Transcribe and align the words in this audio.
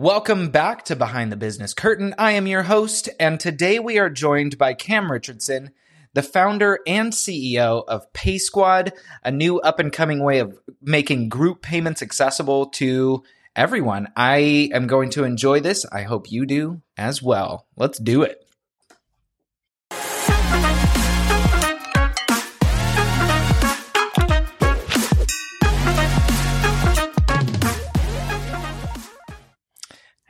Welcome 0.00 0.50
back 0.50 0.84
to 0.84 0.94
Behind 0.94 1.32
the 1.32 1.36
Business 1.36 1.74
Curtain. 1.74 2.14
I 2.18 2.30
am 2.30 2.46
your 2.46 2.62
host, 2.62 3.08
and 3.18 3.40
today 3.40 3.80
we 3.80 3.98
are 3.98 4.08
joined 4.08 4.56
by 4.56 4.72
Cam 4.72 5.10
Richardson, 5.10 5.72
the 6.14 6.22
founder 6.22 6.78
and 6.86 7.12
CEO 7.12 7.82
of 7.88 8.12
PaySquad, 8.12 8.92
a 9.24 9.32
new 9.32 9.58
up 9.58 9.80
and 9.80 9.92
coming 9.92 10.22
way 10.22 10.38
of 10.38 10.56
making 10.80 11.30
group 11.30 11.62
payments 11.62 12.00
accessible 12.00 12.66
to 12.66 13.24
everyone. 13.56 14.06
I 14.14 14.70
am 14.72 14.86
going 14.86 15.10
to 15.10 15.24
enjoy 15.24 15.58
this. 15.58 15.84
I 15.86 16.02
hope 16.02 16.30
you 16.30 16.46
do 16.46 16.80
as 16.96 17.20
well. 17.20 17.66
Let's 17.74 17.98
do 17.98 18.22
it. 18.22 18.47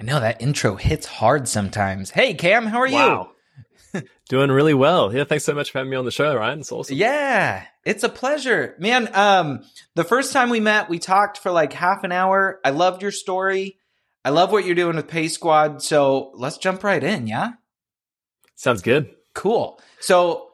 Know 0.09 0.21
that 0.21 0.41
intro 0.43 0.77
hits 0.77 1.07
hard 1.07 1.49
sometimes. 1.49 2.11
Hey, 2.11 2.35
Cam, 2.35 2.67
how 2.67 2.81
are 2.81 2.91
wow. 2.91 3.31
you? 3.95 4.03
Doing 4.29 4.51
really 4.51 4.75
well. 4.75 5.15
Yeah, 5.15 5.25
thanks 5.25 5.45
so 5.45 5.55
much 5.55 5.71
for 5.71 5.79
having 5.79 5.91
me 5.91 5.97
on 5.97 6.05
the 6.05 6.11
show, 6.11 6.35
Ryan. 6.35 6.61
It's 6.61 6.73
awesome. 6.73 6.97
Yeah, 6.97 7.65
it's 7.85 8.03
a 8.03 8.09
pleasure. 8.09 8.75
Man, 8.79 9.09
um, 9.15 9.65
the 9.95 10.05
first 10.05 10.33
time 10.33 10.51
we 10.51 10.61
met, 10.61 10.89
we 10.89 10.99
talked 10.99 11.39
for 11.39 11.51
like 11.51 11.73
half 11.73 12.05
an 12.05 12.13
hour. 12.13 12.61
I 12.65 12.71
loved 12.71 13.03
your 13.03 13.11
story. 13.11 13.79
I 14.25 14.31
love 14.31 14.53
what 14.53 14.67
you're 14.67 14.75
doing 14.75 14.97
with 14.97 15.09
Pay 15.09 15.29
Squad. 15.29 15.83
So 15.83 16.33
let's 16.35 16.59
jump 16.59 16.85
right 16.85 17.03
in, 17.03 17.27
yeah? 17.27 17.53
Sounds 18.57 18.83
good. 18.83 19.11
Cool. 19.35 19.81
So 20.01 20.51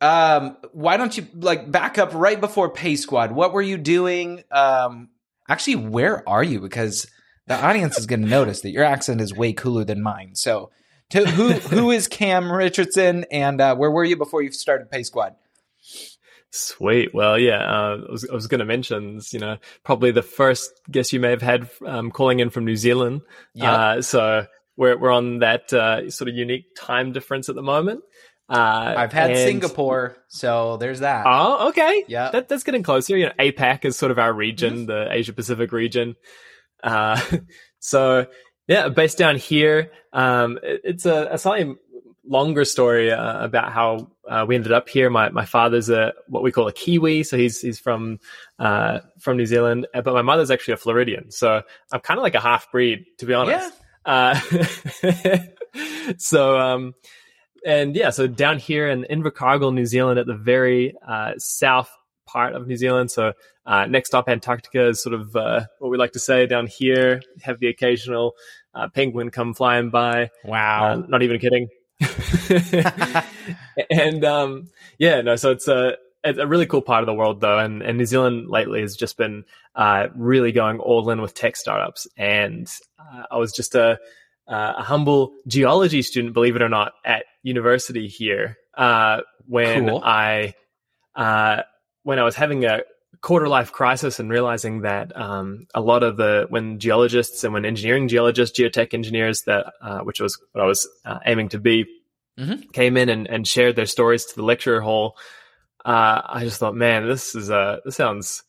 um, 0.00 0.56
why 0.72 0.96
don't 0.96 1.16
you 1.16 1.26
like 1.34 1.70
back 1.70 1.98
up 1.98 2.14
right 2.14 2.40
before 2.40 2.70
Pay 2.70 2.96
Squad? 2.96 3.32
What 3.32 3.52
were 3.52 3.62
you 3.62 3.78
doing? 3.78 4.44
Um, 4.50 5.08
actually, 5.48 5.76
where 5.76 6.28
are 6.28 6.44
you? 6.44 6.60
Because 6.60 7.06
the 7.50 7.66
audience 7.66 7.98
is 7.98 8.06
going 8.06 8.22
to 8.22 8.28
notice 8.28 8.60
that 8.60 8.70
your 8.70 8.84
accent 8.84 9.20
is 9.20 9.34
way 9.34 9.52
cooler 9.52 9.82
than 9.84 10.00
mine. 10.00 10.36
So, 10.36 10.70
to, 11.10 11.26
who 11.26 11.50
who 11.50 11.90
is 11.90 12.06
Cam 12.06 12.50
Richardson, 12.50 13.24
and 13.32 13.60
uh, 13.60 13.74
where 13.74 13.90
were 13.90 14.04
you 14.04 14.16
before 14.16 14.40
you 14.40 14.52
started 14.52 14.88
Pay 14.88 15.02
Squad? 15.02 15.34
Sweet. 16.50 17.12
Well, 17.12 17.36
yeah, 17.36 17.58
uh, 17.58 18.04
I 18.08 18.12
was, 18.12 18.28
I 18.30 18.34
was 18.34 18.46
going 18.46 18.60
to 18.60 18.64
mention, 18.64 19.20
you 19.32 19.40
know, 19.40 19.56
probably 19.82 20.12
the 20.12 20.22
first 20.22 20.70
guest 20.88 21.12
you 21.12 21.18
may 21.18 21.30
have 21.30 21.42
had 21.42 21.68
um, 21.84 22.12
calling 22.12 22.38
in 22.38 22.50
from 22.50 22.66
New 22.66 22.76
Zealand. 22.76 23.22
Yeah. 23.54 23.72
Uh, 23.72 24.02
so 24.02 24.46
we're 24.76 24.96
we're 24.96 25.10
on 25.10 25.40
that 25.40 25.72
uh, 25.72 26.08
sort 26.08 26.28
of 26.28 26.36
unique 26.36 26.76
time 26.76 27.10
difference 27.10 27.48
at 27.48 27.56
the 27.56 27.62
moment. 27.62 28.02
Uh, 28.48 28.94
I've 28.96 29.12
had 29.12 29.32
and... 29.32 29.38
Singapore, 29.40 30.16
so 30.28 30.76
there's 30.76 31.00
that. 31.00 31.24
Oh, 31.26 31.70
okay. 31.70 32.04
Yeah, 32.06 32.30
that, 32.30 32.48
that's 32.48 32.62
getting 32.62 32.84
closer. 32.84 33.16
You 33.16 33.26
know, 33.26 33.32
APAC 33.40 33.84
is 33.84 33.96
sort 33.96 34.12
of 34.12 34.20
our 34.20 34.32
region, 34.32 34.74
mm-hmm. 34.74 34.86
the 34.86 35.08
Asia 35.10 35.32
Pacific 35.32 35.72
region. 35.72 36.14
Uh, 36.82 37.20
so 37.78 38.26
yeah, 38.68 38.88
based 38.88 39.18
down 39.18 39.36
here, 39.36 39.90
um, 40.12 40.58
it, 40.62 40.80
it's 40.84 41.06
a, 41.06 41.28
a, 41.32 41.38
slightly 41.38 41.74
longer 42.24 42.64
story 42.64 43.10
uh, 43.10 43.44
about 43.44 43.72
how 43.72 44.10
uh, 44.28 44.44
we 44.46 44.54
ended 44.54 44.72
up 44.72 44.88
here. 44.88 45.10
My 45.10 45.30
my 45.30 45.44
father's 45.44 45.90
a 45.90 46.12
what 46.28 46.42
we 46.42 46.52
call 46.52 46.68
a 46.68 46.72
Kiwi, 46.72 47.24
so 47.24 47.36
he's 47.36 47.60
he's 47.60 47.78
from 47.78 48.20
uh, 48.58 49.00
from 49.18 49.36
New 49.36 49.46
Zealand, 49.46 49.86
uh, 49.94 50.02
but 50.02 50.14
my 50.14 50.22
mother's 50.22 50.50
actually 50.50 50.74
a 50.74 50.78
Floridian, 50.78 51.30
so 51.30 51.62
I'm 51.92 52.00
kind 52.00 52.18
of 52.18 52.22
like 52.22 52.34
a 52.34 52.40
half 52.40 52.70
breed, 52.70 53.06
to 53.18 53.26
be 53.26 53.34
honest. 53.34 53.72
Yeah. 54.06 54.34
Uh, 55.02 55.38
so 56.18 56.58
um, 56.58 56.94
and 57.64 57.94
yeah, 57.94 58.10
so 58.10 58.26
down 58.26 58.58
here 58.58 58.88
in 58.88 59.04
Invercargill, 59.10 59.74
New 59.74 59.86
Zealand, 59.86 60.18
at 60.18 60.26
the 60.26 60.36
very 60.36 60.94
uh, 61.06 61.32
south 61.38 61.90
part 62.26 62.54
of 62.54 62.66
New 62.66 62.76
Zealand. 62.76 63.10
So 63.10 63.32
uh, 63.70 63.86
next 63.86 64.16
up, 64.16 64.28
Antarctica 64.28 64.88
is 64.88 65.00
sort 65.00 65.14
of 65.14 65.36
uh, 65.36 65.64
what 65.78 65.92
we 65.92 65.96
like 65.96 66.10
to 66.12 66.18
say 66.18 66.44
down 66.44 66.66
here. 66.66 67.22
Have 67.42 67.60
the 67.60 67.68
occasional 67.68 68.34
uh, 68.74 68.88
penguin 68.88 69.30
come 69.30 69.54
flying 69.54 69.90
by. 69.90 70.30
Wow! 70.44 70.86
Uh, 70.86 71.02
not 71.06 71.22
even 71.22 71.38
kidding. 71.38 71.68
and 73.90 74.24
um, 74.24 74.70
yeah, 74.98 75.20
no. 75.20 75.36
So 75.36 75.52
it's 75.52 75.68
a 75.68 75.96
it's 76.24 76.40
a 76.40 76.48
really 76.48 76.66
cool 76.66 76.82
part 76.82 77.04
of 77.04 77.06
the 77.06 77.14
world 77.14 77.40
though, 77.40 77.60
and, 77.60 77.80
and 77.80 77.96
New 77.96 78.06
Zealand 78.06 78.48
lately 78.48 78.80
has 78.80 78.96
just 78.96 79.16
been 79.16 79.44
uh, 79.76 80.08
really 80.16 80.50
going 80.50 80.80
all 80.80 81.08
in 81.08 81.22
with 81.22 81.34
tech 81.34 81.54
startups. 81.54 82.08
And 82.16 82.68
uh, 82.98 83.22
I 83.30 83.36
was 83.36 83.52
just 83.52 83.76
a 83.76 84.00
a 84.48 84.82
humble 84.82 85.32
geology 85.46 86.02
student, 86.02 86.34
believe 86.34 86.56
it 86.56 86.62
or 86.62 86.68
not, 86.68 86.94
at 87.04 87.24
university 87.44 88.08
here 88.08 88.56
when 89.46 89.86
cool. 89.86 90.02
I 90.04 90.54
when 92.02 92.18
I 92.18 92.24
was 92.24 92.34
having 92.34 92.64
a 92.64 92.80
quarter 93.22 93.48
life 93.48 93.72
crisis 93.72 94.18
and 94.18 94.30
realizing 94.30 94.82
that 94.82 95.14
um, 95.16 95.66
a 95.74 95.80
lot 95.80 96.02
of 96.02 96.16
the 96.16 96.46
when 96.48 96.78
geologists 96.78 97.44
and 97.44 97.52
when 97.52 97.64
engineering 97.64 98.08
geologists, 98.08 98.58
geotech 98.58 98.94
engineers, 98.94 99.42
that 99.42 99.72
uh, 99.82 100.00
which 100.00 100.20
was 100.20 100.38
what 100.52 100.62
I 100.62 100.66
was 100.66 100.88
uh, 101.04 101.18
aiming 101.26 101.50
to 101.50 101.58
be, 101.58 101.86
mm-hmm. 102.38 102.68
came 102.72 102.96
in 102.96 103.08
and, 103.08 103.26
and 103.26 103.46
shared 103.46 103.76
their 103.76 103.86
stories 103.86 104.24
to 104.26 104.36
the 104.36 104.42
lecture 104.42 104.80
hall, 104.80 105.16
uh, 105.84 106.22
I 106.24 106.44
just 106.44 106.58
thought, 106.60 106.74
man, 106.74 107.06
this 107.06 107.34
is 107.34 107.50
uh, 107.50 107.78
this 107.84 107.96
sounds 107.96 108.42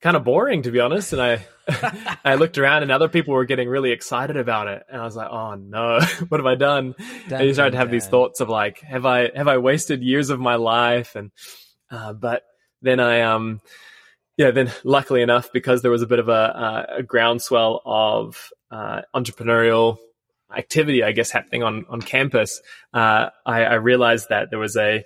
kind 0.00 0.16
of 0.16 0.24
boring 0.24 0.62
to 0.62 0.70
be 0.70 0.80
honest. 0.80 1.12
And 1.12 1.22
I 1.22 1.46
I 2.24 2.34
looked 2.34 2.58
around 2.58 2.82
and 2.82 2.90
other 2.90 3.08
people 3.08 3.34
were 3.34 3.44
getting 3.44 3.68
really 3.68 3.92
excited 3.92 4.36
about 4.36 4.68
it, 4.68 4.82
and 4.90 5.00
I 5.00 5.04
was 5.04 5.16
like, 5.16 5.30
oh 5.30 5.54
no, 5.54 6.00
what 6.28 6.40
have 6.40 6.46
I 6.46 6.54
done? 6.54 6.94
done 7.28 7.40
and 7.40 7.46
you 7.46 7.54
started 7.54 7.72
to 7.72 7.78
have 7.78 7.90
these 7.90 8.06
thoughts 8.06 8.40
of 8.40 8.48
like, 8.48 8.80
have 8.80 9.06
I 9.06 9.30
have 9.34 9.48
I 9.48 9.58
wasted 9.58 10.02
years 10.02 10.30
of 10.30 10.40
my 10.40 10.56
life? 10.56 11.14
And 11.14 11.30
uh, 11.90 12.12
but 12.12 12.42
then 12.82 13.00
I 13.00 13.22
um 13.22 13.60
yeah 14.38 14.50
then 14.50 14.72
luckily 14.84 15.20
enough 15.20 15.52
because 15.52 15.82
there 15.82 15.90
was 15.90 16.00
a 16.00 16.06
bit 16.06 16.18
of 16.18 16.30
a, 16.30 16.86
a 16.98 17.02
groundswell 17.02 17.82
of 17.84 18.50
uh, 18.70 19.02
entrepreneurial 19.14 19.98
activity 20.56 21.02
I 21.02 21.12
guess 21.12 21.30
happening 21.30 21.62
on 21.62 21.84
on 21.90 22.00
campus 22.00 22.62
uh, 22.94 23.28
I, 23.44 23.64
I, 23.64 23.74
realized 23.74 24.30
that 24.30 24.48
there 24.48 24.58
was 24.58 24.78
a 24.78 25.04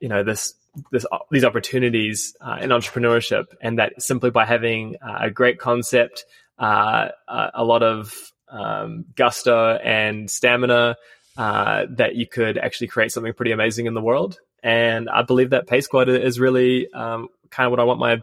you 0.00 0.08
know 0.08 0.24
this 0.24 0.54
this 0.90 1.06
these 1.30 1.44
opportunities 1.44 2.34
uh, 2.40 2.58
in 2.60 2.70
entrepreneurship 2.70 3.46
and 3.60 3.78
that 3.78 4.02
simply 4.02 4.30
by 4.30 4.44
having 4.44 4.96
a 5.00 5.30
great 5.30 5.60
concept 5.60 6.24
uh, 6.58 7.08
a 7.28 7.64
lot 7.64 7.84
of 7.84 8.32
um, 8.50 9.04
gusto 9.14 9.76
and 9.76 10.28
stamina 10.28 10.96
uh, 11.36 11.86
that 11.90 12.16
you 12.16 12.26
could 12.26 12.58
actually 12.58 12.88
create 12.88 13.12
something 13.12 13.32
pretty 13.32 13.52
amazing 13.52 13.86
in 13.86 13.94
the 13.94 14.00
world. 14.00 14.38
And 14.62 15.08
I 15.08 15.22
believe 15.22 15.50
that 15.50 15.66
PaySquad 15.66 16.08
is 16.08 16.38
really 16.38 16.92
um, 16.92 17.28
kind 17.50 17.66
of 17.66 17.70
what 17.70 17.80
I 17.80 17.84
want 17.84 18.00
my 18.00 18.20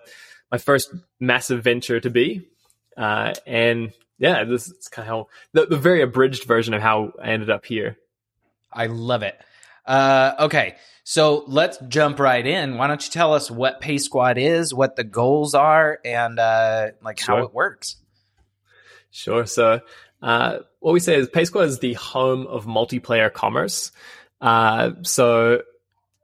my 0.51 0.57
first 0.57 0.93
massive 1.19 1.63
venture 1.63 1.99
to 1.99 2.09
be. 2.09 2.47
Uh, 2.95 3.33
and 3.45 3.93
yeah, 4.17 4.43
this 4.43 4.67
is 4.67 4.87
kind 4.87 5.07
of 5.07 5.09
how 5.09 5.27
the, 5.53 5.67
the, 5.67 5.77
very 5.77 6.01
abridged 6.01 6.45
version 6.45 6.73
of 6.73 6.81
how 6.81 7.13
I 7.21 7.27
ended 7.27 7.49
up 7.49 7.65
here. 7.65 7.97
I 8.73 8.87
love 8.87 9.21
it. 9.23 9.39
Uh, 9.85 10.33
okay, 10.39 10.75
so 11.03 11.43
let's 11.47 11.77
jump 11.87 12.19
right 12.19 12.45
in. 12.45 12.77
Why 12.77 12.87
don't 12.87 13.03
you 13.05 13.11
tell 13.11 13.33
us 13.33 13.49
what 13.51 13.81
PaySquad 13.81 14.37
is, 14.37 14.73
what 14.73 14.95
the 14.95 15.03
goals 15.03 15.53
are, 15.53 15.99
and 16.03 16.39
uh, 16.39 16.89
like 17.03 17.19
sure. 17.19 17.37
how 17.37 17.43
it 17.43 17.53
works? 17.53 17.97
Sure. 19.11 19.45
So 19.45 19.81
uh, 20.21 20.59
what 20.79 20.91
we 20.91 20.99
say 20.99 21.15
is 21.15 21.29
PaySquad 21.29 21.65
is 21.65 21.79
the 21.79 21.93
home 21.93 22.47
of 22.47 22.65
multiplayer 22.65 23.31
commerce. 23.31 23.91
Uh, 24.41 24.91
so 25.03 25.61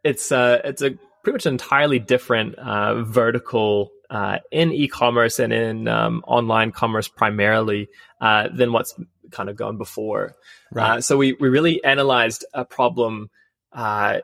it's 0.03 0.31
uh, 0.31 0.61
it's 0.63 0.81
a 0.81 0.97
pretty 1.23 1.35
much 1.35 1.45
entirely 1.45 1.99
different 1.99 2.55
uh, 2.55 3.03
vertical 3.03 3.91
uh, 4.13 4.37
in 4.51 4.71
e-commerce 4.71 5.39
and 5.39 5.51
in 5.51 5.87
um, 5.87 6.23
online 6.27 6.71
commerce 6.71 7.07
primarily 7.07 7.89
uh, 8.21 8.47
than 8.53 8.71
what's 8.71 8.93
kind 9.31 9.49
of 9.49 9.55
gone 9.55 9.79
before. 9.79 10.35
Right. 10.71 10.97
Uh, 10.97 11.01
so 11.01 11.17
we 11.17 11.33
we 11.33 11.49
really 11.49 11.83
analyzed 11.83 12.45
a 12.53 12.63
problem 12.63 13.31
uh, 13.71 14.19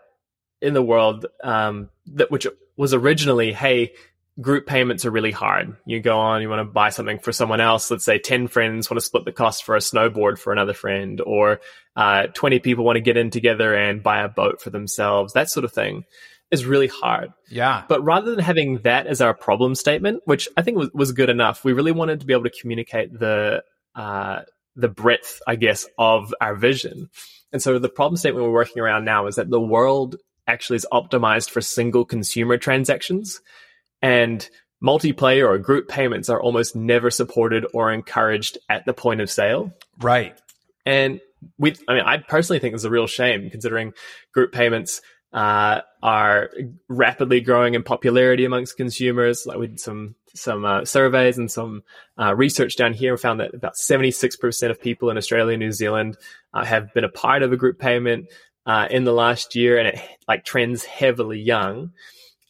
in 0.61 0.75
the 0.75 0.83
world 0.83 1.25
um, 1.43 1.89
that 2.13 2.29
which 2.29 2.45
was 2.77 2.93
originally, 2.93 3.51
hey, 3.51 3.93
group 4.39 4.67
payments 4.67 5.05
are 5.05 5.11
really 5.11 5.31
hard. 5.31 5.75
You 5.87 5.99
go 6.01 6.19
on, 6.19 6.43
you 6.43 6.49
want 6.49 6.59
to 6.59 6.71
buy 6.71 6.91
something 6.91 7.17
for 7.17 7.31
someone 7.31 7.59
else. 7.59 7.89
Let's 7.89 8.05
say 8.05 8.19
10 8.19 8.47
friends 8.47 8.91
want 8.91 8.99
to 8.99 9.05
split 9.05 9.25
the 9.25 9.31
cost 9.31 9.63
for 9.63 9.75
a 9.75 9.79
snowboard 9.79 10.37
for 10.37 10.53
another 10.53 10.73
friend, 10.73 11.19
or 11.19 11.61
uh, 11.95 12.27
20 12.27 12.59
people 12.59 12.85
want 12.85 12.97
to 12.97 13.01
get 13.01 13.17
in 13.17 13.31
together 13.31 13.73
and 13.73 14.03
buy 14.03 14.21
a 14.21 14.29
boat 14.29 14.61
for 14.61 14.69
themselves. 14.69 15.33
That 15.33 15.49
sort 15.49 15.63
of 15.63 15.73
thing 15.73 16.05
is 16.51 16.65
really 16.65 16.87
hard. 16.87 17.31
Yeah. 17.49 17.83
But 17.87 18.03
rather 18.03 18.31
than 18.31 18.43
having 18.43 18.79
that 18.79 19.07
as 19.07 19.21
our 19.21 19.33
problem 19.33 19.75
statement, 19.75 20.21
which 20.25 20.49
I 20.57 20.61
think 20.61 20.77
was, 20.77 20.89
was 20.93 21.11
good 21.11 21.29
enough, 21.29 21.63
we 21.63 21.73
really 21.73 21.91
wanted 21.91 22.21
to 22.21 22.25
be 22.25 22.33
able 22.33 22.45
to 22.45 22.61
communicate 22.61 23.17
the, 23.17 23.63
uh, 23.95 24.41
the 24.75 24.89
breadth, 24.89 25.41
I 25.47 25.55
guess, 25.55 25.85
of 25.97 26.33
our 26.41 26.55
vision. 26.55 27.09
And 27.51 27.61
so 27.61 27.77
the 27.79 27.89
problem 27.89 28.17
statement 28.17 28.45
we're 28.45 28.51
working 28.51 28.81
around 28.81 29.05
now 29.05 29.27
is 29.27 29.35
that 29.35 29.49
the 29.49 29.61
world 29.61 30.15
actually 30.47 30.77
is 30.77 30.87
optimized 30.91 31.49
for 31.49 31.61
single 31.61 32.05
consumer 32.05 32.57
transactions 32.57 33.41
and 34.01 34.49
multiplayer 34.83 35.47
or 35.47 35.57
group 35.57 35.87
payments 35.87 36.29
are 36.29 36.41
almost 36.41 36.75
never 36.75 37.11
supported 37.11 37.65
or 37.73 37.91
encouraged 37.91 38.57
at 38.69 38.85
the 38.85 38.93
point 38.93 39.21
of 39.21 39.29
sale. 39.29 39.71
Right. 39.99 40.35
And 40.85 41.19
we, 41.57 41.75
I 41.87 41.93
mean, 41.93 42.03
I 42.03 42.17
personally 42.17 42.59
think 42.59 42.73
it's 42.73 42.83
a 42.85 42.89
real 42.89 43.07
shame 43.07 43.49
considering 43.49 43.93
group 44.33 44.51
payments 44.51 45.01
uh, 45.33 45.81
are 46.01 46.49
rapidly 46.87 47.41
growing 47.41 47.75
in 47.75 47.83
popularity 47.83 48.45
amongst 48.45 48.77
consumers. 48.77 49.45
Like 49.45 49.57
we 49.57 49.67
did 49.67 49.79
some 49.79 50.15
some 50.33 50.65
uh, 50.65 50.85
surveys 50.85 51.37
and 51.37 51.51
some 51.51 51.83
uh, 52.19 52.35
research 52.35 52.75
down 52.75 52.93
here. 52.93 53.13
We 53.13 53.17
found 53.17 53.39
that 53.39 53.53
about 53.53 53.73
76% 53.75 54.69
of 54.69 54.79
people 54.79 55.09
in 55.09 55.17
Australia 55.17 55.53
and 55.53 55.59
New 55.59 55.71
Zealand 55.71 56.17
uh, 56.53 56.63
have 56.63 56.93
been 56.93 57.03
a 57.03 57.09
part 57.09 57.41
of 57.41 57.51
a 57.51 57.57
group 57.57 57.79
payment 57.79 58.27
uh, 58.65 58.87
in 58.91 59.03
the 59.03 59.13
last 59.13 59.55
year, 59.55 59.77
and 59.77 59.87
it 59.87 59.99
like 60.27 60.45
trends 60.45 60.85
heavily 60.85 61.39
young. 61.39 61.91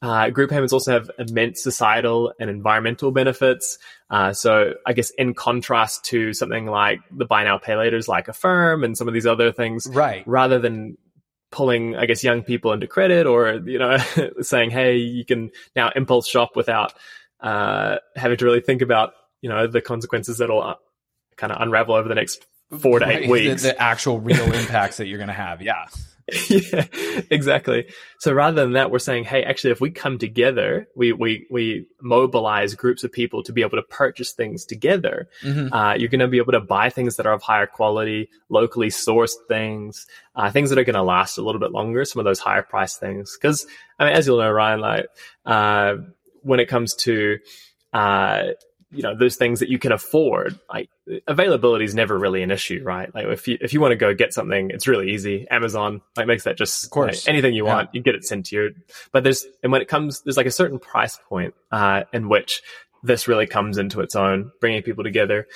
Uh, 0.01 0.29
group 0.29 0.49
payments 0.49 0.71
also 0.71 0.93
have 0.93 1.11
immense 1.19 1.61
societal 1.61 2.33
and 2.39 2.49
environmental 2.49 3.11
benefits. 3.11 3.77
Uh, 4.09 4.31
so 4.31 4.73
I 4.85 4.93
guess 4.93 5.09
in 5.11 5.33
contrast 5.33 6.05
to 6.05 6.33
something 6.33 6.67
like 6.67 6.99
the 7.11 7.25
buy 7.25 7.43
now 7.43 7.57
pay 7.57 7.73
laters 7.73 8.07
like 8.07 8.29
Affirm 8.29 8.85
and 8.85 8.97
some 8.97 9.09
of 9.09 9.13
these 9.13 9.25
other 9.25 9.51
things, 9.51 9.87
right? 9.91 10.25
Rather 10.25 10.57
than 10.57 10.97
pulling, 11.51 11.95
I 11.95 12.05
guess, 12.05 12.23
young 12.23 12.43
people 12.43 12.73
into 12.73 12.87
credit 12.87 13.25
or, 13.25 13.53
you 13.65 13.79
know, 13.79 13.97
saying, 14.41 14.71
Hey, 14.71 14.97
you 14.97 15.25
can 15.25 15.51
now 15.75 15.91
impulse 15.95 16.27
shop 16.27 16.55
without, 16.55 16.93
uh, 17.39 17.97
having 18.15 18.37
to 18.37 18.45
really 18.45 18.61
think 18.61 18.81
about, 18.81 19.13
you 19.41 19.49
know, 19.49 19.67
the 19.67 19.81
consequences 19.81 20.37
that'll 20.37 20.61
uh, 20.61 20.75
kind 21.37 21.51
of 21.51 21.61
unravel 21.61 21.95
over 21.95 22.07
the 22.07 22.15
next 22.15 22.45
four 22.77 22.99
to 22.99 23.07
eight 23.07 23.21
right. 23.21 23.29
weeks. 23.29 23.63
The, 23.63 23.69
the 23.69 23.81
actual 23.81 24.19
real 24.19 24.51
impacts 24.53 24.97
that 24.97 25.07
you're 25.07 25.17
going 25.17 25.29
to 25.29 25.33
have. 25.33 25.61
Yeah. 25.61 25.85
yeah, 26.49 26.85
exactly. 27.29 27.87
So 28.19 28.33
rather 28.33 28.61
than 28.61 28.73
that, 28.73 28.91
we're 28.91 28.99
saying, 28.99 29.23
hey, 29.23 29.43
actually, 29.43 29.71
if 29.71 29.81
we 29.81 29.91
come 29.91 30.17
together, 30.17 30.87
we 30.95 31.13
we 31.13 31.47
we 31.49 31.87
mobilize 32.01 32.75
groups 32.75 33.03
of 33.03 33.11
people 33.11 33.43
to 33.43 33.53
be 33.53 33.61
able 33.61 33.77
to 33.77 33.83
purchase 33.83 34.33
things 34.33 34.65
together. 34.65 35.29
Mm-hmm. 35.43 35.73
Uh, 35.73 35.93
you're 35.95 36.09
going 36.09 36.19
to 36.19 36.27
be 36.27 36.37
able 36.37 36.53
to 36.53 36.59
buy 36.59 36.89
things 36.89 37.15
that 37.15 37.25
are 37.25 37.33
of 37.33 37.41
higher 37.41 37.67
quality, 37.67 38.29
locally 38.49 38.89
sourced 38.89 39.35
things, 39.47 40.07
uh, 40.35 40.51
things 40.51 40.69
that 40.69 40.79
are 40.79 40.83
going 40.83 40.95
to 40.95 41.03
last 41.03 41.37
a 41.37 41.41
little 41.41 41.61
bit 41.61 41.71
longer. 41.71 42.05
Some 42.05 42.19
of 42.19 42.25
those 42.25 42.39
higher 42.39 42.63
price 42.63 42.97
things, 42.97 43.37
because 43.39 43.65
I 43.97 44.05
mean, 44.05 44.13
as 44.13 44.27
you'll 44.27 44.39
know, 44.39 44.51
Ryan, 44.51 44.79
like 44.79 45.05
uh, 45.45 45.95
when 46.41 46.59
it 46.59 46.67
comes 46.67 46.95
to 46.95 47.39
uh, 47.93 48.43
you 48.91 49.03
know 49.03 49.15
those 49.15 49.35
things 49.35 49.59
that 49.59 49.69
you 49.69 49.77
can 49.77 49.91
afford 49.91 50.59
like 50.71 50.89
availability 51.27 51.85
is 51.85 51.93
never 51.93 52.17
really 52.17 52.41
an 52.41 52.51
issue 52.51 52.81
right? 52.83 53.13
Like 53.13 53.27
if 53.27 53.47
you 53.47 53.57
if 53.61 53.73
you 53.73 53.81
want 53.81 53.91
to 53.91 53.95
go 53.95 54.13
get 54.13 54.33
something 54.33 54.71
it's 54.71 54.87
really 54.87 55.11
easy. 55.11 55.47
Amazon 55.49 56.01
like 56.17 56.27
makes 56.27 56.43
that 56.43 56.57
just 56.57 56.85
of 56.85 56.89
course. 56.89 57.27
like, 57.27 57.33
anything 57.33 57.53
you 57.53 57.65
yeah. 57.65 57.75
want 57.75 57.89
you 57.93 58.01
get 58.01 58.15
it 58.15 58.25
sent 58.25 58.47
to 58.47 58.55
you. 58.55 58.75
But 59.11 59.23
there's 59.23 59.45
and 59.63 59.71
when 59.71 59.81
it 59.81 59.87
comes 59.87 60.21
there's 60.21 60.37
like 60.37 60.45
a 60.45 60.51
certain 60.51 60.79
price 60.79 61.19
point 61.29 61.53
uh 61.71 62.03
in 62.13 62.29
which 62.29 62.61
this 63.03 63.27
really 63.27 63.47
comes 63.47 63.77
into 63.77 64.01
its 64.01 64.15
own 64.15 64.51
bringing 64.59 64.81
people 64.81 65.03
together. 65.03 65.47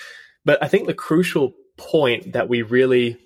But 0.45 0.61
i 0.61 0.67
think 0.67 0.87
the 0.87 0.93
crucial 0.93 1.53
point 1.77 2.33
that 2.33 2.49
we 2.49 2.61
really 2.61 3.17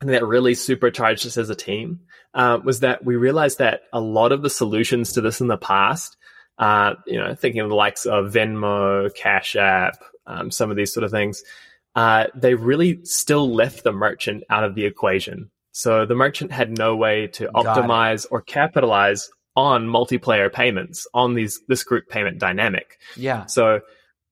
that 0.00 0.24
really 0.24 0.54
supercharged 0.54 1.26
us 1.26 1.36
as 1.36 1.50
a 1.50 1.54
team 1.54 2.00
uh, 2.34 2.58
was 2.62 2.80
that 2.80 3.04
we 3.04 3.16
realized 3.16 3.58
that 3.58 3.82
a 3.92 4.00
lot 4.00 4.32
of 4.32 4.42
the 4.42 4.50
solutions 4.50 5.12
to 5.12 5.20
this 5.20 5.40
in 5.40 5.46
the 5.46 5.56
past 5.56 6.16
uh, 6.58 6.94
you 7.06 7.18
know, 7.18 7.34
thinking 7.34 7.60
of 7.60 7.68
the 7.68 7.74
likes 7.74 8.06
of 8.06 8.32
Venmo, 8.32 9.14
Cash 9.14 9.56
App, 9.56 10.02
um, 10.26 10.50
some 10.50 10.70
of 10.70 10.76
these 10.76 10.92
sort 10.92 11.04
of 11.04 11.10
things, 11.10 11.42
uh, 11.94 12.26
they 12.34 12.54
really 12.54 13.04
still 13.04 13.52
left 13.52 13.84
the 13.84 13.92
merchant 13.92 14.44
out 14.50 14.64
of 14.64 14.74
the 14.74 14.84
equation. 14.84 15.50
So 15.72 16.06
the 16.06 16.14
merchant 16.14 16.52
had 16.52 16.76
no 16.76 16.94
way 16.94 17.26
to 17.28 17.48
optimize 17.48 18.26
or 18.30 18.40
capitalize 18.40 19.28
on 19.56 19.86
multiplayer 19.86 20.52
payments 20.52 21.06
on 21.14 21.34
these 21.34 21.60
this 21.68 21.84
group 21.84 22.08
payment 22.08 22.38
dynamic. 22.38 22.98
Yeah. 23.16 23.46
So 23.46 23.80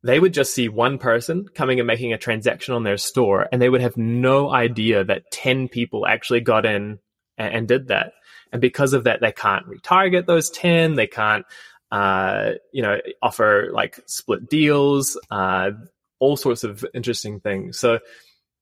they 0.05 0.19
would 0.19 0.35
just 0.35 0.55
see 0.55 0.69
one 0.69 0.99
person 0.99 1.47
coming 1.55 1.79
and 1.79 1.87
making 1.87 2.13
a 2.13 2.19
transaction 2.19 2.75
on 2.75 2.83
their 2.83 2.97
store, 2.97 3.49
and 3.51 3.63
they 3.63 3.69
would 3.69 3.81
have 3.81 3.97
no 3.97 4.51
idea 4.51 5.05
that 5.05 5.31
ten 5.31 5.69
people 5.69 6.07
actually 6.07 6.41
got 6.41 6.67
in 6.67 6.99
and, 7.39 7.55
and 7.55 7.69
did 7.69 7.89
that. 7.89 8.13
And 8.53 8.61
because 8.61 8.93
of 8.93 9.05
that, 9.05 9.21
they 9.21 9.33
can't 9.33 9.67
retarget 9.67 10.27
those 10.27 10.51
ten. 10.51 10.95
They 10.95 11.07
can't 11.07 11.47
uh, 11.93 12.53
you 12.73 12.83
know, 12.83 12.99
offer 13.21 13.69
like 13.73 14.01
split 14.07 14.49
deals, 14.49 15.19
uh, 15.31 15.71
all 16.19 16.39
sorts 16.39 16.65
of 16.65 16.85
interesting 16.95 17.39
things. 17.39 17.79
So 17.79 17.99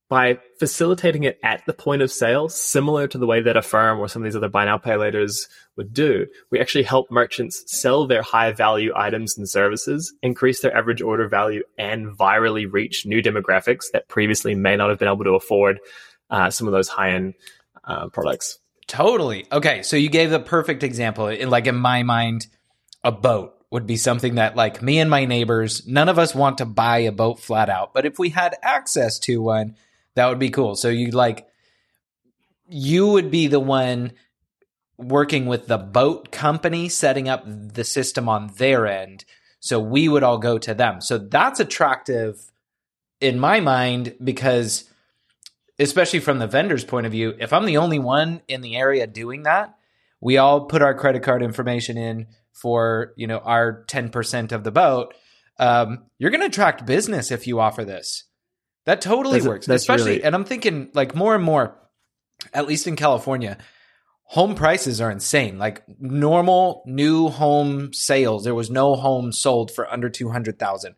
by 0.08 0.40
facilitating 0.58 1.22
it 1.22 1.38
at 1.44 1.64
the 1.64 1.72
point 1.72 2.02
of 2.02 2.10
sale, 2.10 2.48
similar 2.48 3.06
to 3.06 3.16
the 3.16 3.28
way 3.28 3.40
that 3.42 3.56
Affirm 3.56 4.00
or 4.00 4.08
some 4.08 4.22
of 4.22 4.24
these 4.24 4.34
other 4.34 4.48
buy 4.48 4.64
now 4.64 4.78
pay 4.78 4.94
laters 4.94 5.46
would 5.76 5.94
do, 5.94 6.26
we 6.50 6.58
actually 6.58 6.82
help 6.82 7.08
merchants 7.12 7.62
sell 7.68 8.08
their 8.08 8.20
high 8.20 8.50
value 8.50 8.92
items 8.96 9.38
and 9.38 9.48
services, 9.48 10.12
increase 10.24 10.60
their 10.60 10.76
average 10.76 11.00
order 11.00 11.28
value, 11.28 11.62
and 11.78 12.08
virally 12.08 12.66
reach 12.70 13.06
new 13.06 13.22
demographics 13.22 13.92
that 13.92 14.08
previously 14.08 14.56
may 14.56 14.74
not 14.74 14.90
have 14.90 14.98
been 14.98 15.06
able 15.06 15.22
to 15.22 15.34
afford 15.36 15.78
uh, 16.30 16.50
some 16.50 16.66
of 16.66 16.72
those 16.72 16.88
high 16.88 17.12
end 17.12 17.34
uh, 17.84 18.08
products. 18.08 18.58
Totally. 18.88 19.46
Okay, 19.52 19.84
so 19.84 19.96
you 19.96 20.08
gave 20.08 20.30
the 20.30 20.40
perfect 20.40 20.82
example. 20.82 21.32
Like 21.46 21.68
in 21.68 21.76
my 21.76 22.02
mind, 22.02 22.48
a 23.02 23.12
boat 23.12 23.54
would 23.70 23.86
be 23.86 23.96
something 23.96 24.34
that 24.34 24.56
like 24.56 24.82
me 24.82 24.98
and 24.98 25.08
my 25.08 25.24
neighbors, 25.24 25.86
none 25.86 26.08
of 26.08 26.18
us 26.18 26.34
want 26.34 26.58
to 26.58 26.64
buy 26.64 26.98
a 26.98 27.12
boat 27.12 27.38
flat 27.40 27.70
out, 27.70 27.94
but 27.94 28.04
if 28.04 28.18
we 28.18 28.30
had 28.30 28.56
access 28.62 29.18
to 29.20 29.40
one, 29.40 29.76
that 30.14 30.28
would 30.28 30.38
be 30.38 30.50
cool. 30.50 30.74
So 30.74 30.88
you 30.88 31.10
like 31.10 31.46
you 32.68 33.08
would 33.08 33.30
be 33.30 33.46
the 33.46 33.60
one 33.60 34.12
working 34.96 35.46
with 35.46 35.66
the 35.66 35.78
boat 35.78 36.30
company 36.30 36.88
setting 36.88 37.28
up 37.28 37.42
the 37.46 37.84
system 37.84 38.28
on 38.28 38.48
their 38.58 38.86
end. 38.86 39.24
So 39.60 39.80
we 39.80 40.08
would 40.08 40.22
all 40.22 40.38
go 40.38 40.58
to 40.58 40.74
them. 40.74 41.00
So 41.00 41.18
that's 41.18 41.60
attractive 41.60 42.50
in 43.20 43.38
my 43.38 43.60
mind 43.60 44.14
because 44.22 44.84
especially 45.78 46.20
from 46.20 46.38
the 46.38 46.46
vendor's 46.46 46.84
point 46.84 47.06
of 47.06 47.12
view, 47.12 47.34
if 47.38 47.52
I'm 47.52 47.64
the 47.64 47.78
only 47.78 47.98
one 47.98 48.42
in 48.48 48.60
the 48.60 48.76
area 48.76 49.06
doing 49.06 49.44
that, 49.44 49.74
we 50.20 50.36
all 50.36 50.66
put 50.66 50.82
our 50.82 50.94
credit 50.94 51.22
card 51.22 51.42
information 51.42 51.96
in 51.96 52.26
for 52.52 53.12
you 53.16 53.26
know 53.26 53.38
our 53.38 53.84
10% 53.86 54.52
of 54.52 54.64
the 54.64 54.70
boat 54.70 55.14
um, 55.58 56.04
you're 56.18 56.30
going 56.30 56.40
to 56.40 56.46
attract 56.46 56.86
business 56.86 57.30
if 57.30 57.46
you 57.46 57.60
offer 57.60 57.84
this. 57.84 58.24
That 58.86 59.02
totally 59.02 59.40
that's 59.40 59.46
works 59.46 59.66
that's 59.66 59.82
especially 59.82 60.12
really... 60.12 60.24
and 60.24 60.34
i'm 60.34 60.44
thinking 60.44 60.90
like 60.94 61.14
more 61.14 61.34
and 61.34 61.44
more 61.44 61.76
at 62.54 62.66
least 62.66 62.86
in 62.86 62.96
california 62.96 63.58
home 64.30 64.54
prices 64.54 65.00
are 65.00 65.10
insane. 65.10 65.58
Like 65.58 65.82
normal 65.98 66.84
new 66.86 67.28
home 67.28 67.92
sales 67.92 68.44
there 68.44 68.54
was 68.54 68.70
no 68.70 68.94
home 68.94 69.32
sold 69.32 69.70
for 69.70 69.92
under 69.92 70.08
200000 70.08 70.94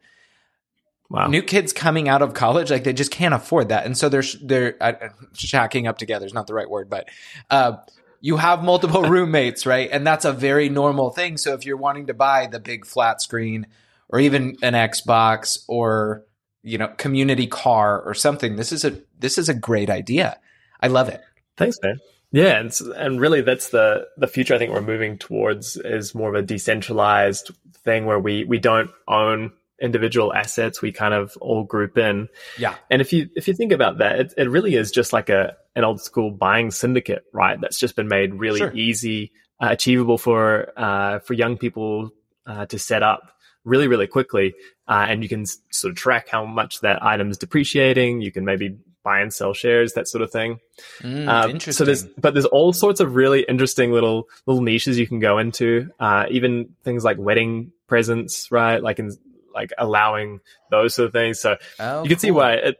Wow. 1.08 1.26
New 1.26 1.42
kids 1.42 1.74
coming 1.74 2.08
out 2.08 2.22
of 2.22 2.32
college, 2.32 2.70
like 2.70 2.84
they 2.84 2.94
just 2.94 3.10
can't 3.10 3.34
afford 3.34 3.68
that, 3.68 3.84
and 3.84 3.98
so 3.98 4.08
they're 4.08 4.22
they're 4.42 4.76
uh, 4.80 5.10
shacking 5.34 5.86
up 5.86 5.98
together 5.98 6.24
is 6.24 6.32
not 6.32 6.46
the 6.46 6.54
right 6.54 6.70
word, 6.70 6.88
but 6.88 7.06
uh, 7.50 7.76
you 8.22 8.36
have 8.36 8.62
multiple 8.62 9.02
roommates, 9.10 9.66
right? 9.66 9.90
And 9.92 10.06
that's 10.06 10.24
a 10.24 10.32
very 10.32 10.70
normal 10.70 11.10
thing. 11.10 11.36
So 11.36 11.52
if 11.52 11.66
you're 11.66 11.76
wanting 11.76 12.06
to 12.06 12.14
buy 12.14 12.46
the 12.46 12.60
big 12.60 12.86
flat 12.86 13.20
screen 13.20 13.66
or 14.08 14.20
even 14.20 14.56
an 14.62 14.72
Xbox 14.72 15.64
or 15.68 16.24
you 16.62 16.78
know 16.78 16.88
community 16.88 17.48
car 17.48 18.00
or 18.00 18.14
something, 18.14 18.56
this 18.56 18.72
is 18.72 18.84
a 18.84 18.98
this 19.18 19.36
is 19.36 19.50
a 19.50 19.54
great 19.54 19.90
idea. 19.90 20.38
I 20.80 20.86
love 20.86 21.08
it. 21.10 21.20
Thanks, 21.58 21.76
man. 21.82 21.98
Yeah, 22.30 22.58
and, 22.58 22.72
and 22.96 23.20
really 23.20 23.42
that's 23.42 23.68
the 23.68 24.06
the 24.16 24.28
future 24.28 24.54
I 24.54 24.58
think 24.58 24.72
we're 24.72 24.80
moving 24.80 25.18
towards 25.18 25.76
is 25.76 26.14
more 26.14 26.30
of 26.30 26.34
a 26.36 26.42
decentralized 26.42 27.50
thing 27.84 28.06
where 28.06 28.20
we 28.20 28.44
we 28.44 28.58
don't 28.58 28.90
own 29.08 29.52
individual 29.80 30.32
assets 30.32 30.80
we 30.80 30.92
kind 30.92 31.12
of 31.12 31.36
all 31.40 31.64
group 31.64 31.98
in. 31.98 32.28
Yeah. 32.56 32.76
And 32.88 33.02
if 33.02 33.12
you 33.12 33.28
if 33.34 33.48
you 33.48 33.54
think 33.54 33.72
about 33.72 33.98
that, 33.98 34.20
it, 34.20 34.34
it 34.36 34.48
really 34.48 34.76
is 34.76 34.92
just 34.92 35.12
like 35.12 35.28
a 35.28 35.56
an 35.74 35.84
old 35.84 36.00
school 36.00 36.30
buying 36.30 36.70
syndicate, 36.70 37.24
right? 37.32 37.60
That's 37.60 37.78
just 37.78 37.96
been 37.96 38.08
made 38.08 38.34
really 38.34 38.58
sure. 38.58 38.72
easy, 38.74 39.32
uh, 39.62 39.68
achievable 39.70 40.18
for 40.18 40.72
uh, 40.76 41.20
for 41.20 41.34
young 41.34 41.56
people 41.56 42.10
uh, 42.46 42.66
to 42.66 42.78
set 42.78 43.02
up 43.02 43.32
really 43.64 43.88
really 43.88 44.06
quickly, 44.06 44.54
uh, 44.88 45.06
and 45.08 45.22
you 45.22 45.28
can 45.28 45.42
s- 45.42 45.58
sort 45.70 45.92
of 45.92 45.96
track 45.96 46.28
how 46.28 46.44
much 46.44 46.80
that 46.80 47.02
item 47.02 47.30
is 47.30 47.38
depreciating. 47.38 48.20
You 48.20 48.32
can 48.32 48.44
maybe 48.44 48.76
buy 49.04 49.20
and 49.20 49.32
sell 49.32 49.52
shares, 49.52 49.94
that 49.94 50.08
sort 50.08 50.22
of 50.22 50.30
thing. 50.30 50.60
Mm, 51.00 51.28
um, 51.28 51.50
interesting. 51.50 51.72
So 51.72 51.84
there's, 51.84 52.04
but 52.04 52.34
there's 52.34 52.46
all 52.46 52.72
sorts 52.72 53.00
of 53.00 53.14
really 53.14 53.44
interesting 53.48 53.92
little 53.92 54.28
little 54.46 54.62
niches 54.62 54.98
you 54.98 55.06
can 55.06 55.18
go 55.18 55.38
into. 55.38 55.90
Uh, 55.98 56.26
even 56.30 56.70
things 56.84 57.04
like 57.04 57.18
wedding 57.18 57.72
presents, 57.88 58.50
right? 58.50 58.82
Like 58.82 58.98
in 58.98 59.16
like 59.54 59.72
allowing 59.78 60.40
those 60.70 60.94
sort 60.94 61.06
of 61.06 61.12
things. 61.12 61.40
So 61.40 61.56
oh, 61.78 62.02
you 62.02 62.08
can 62.08 62.16
cool. 62.16 62.20
see 62.20 62.30
why 62.30 62.54
it, 62.54 62.76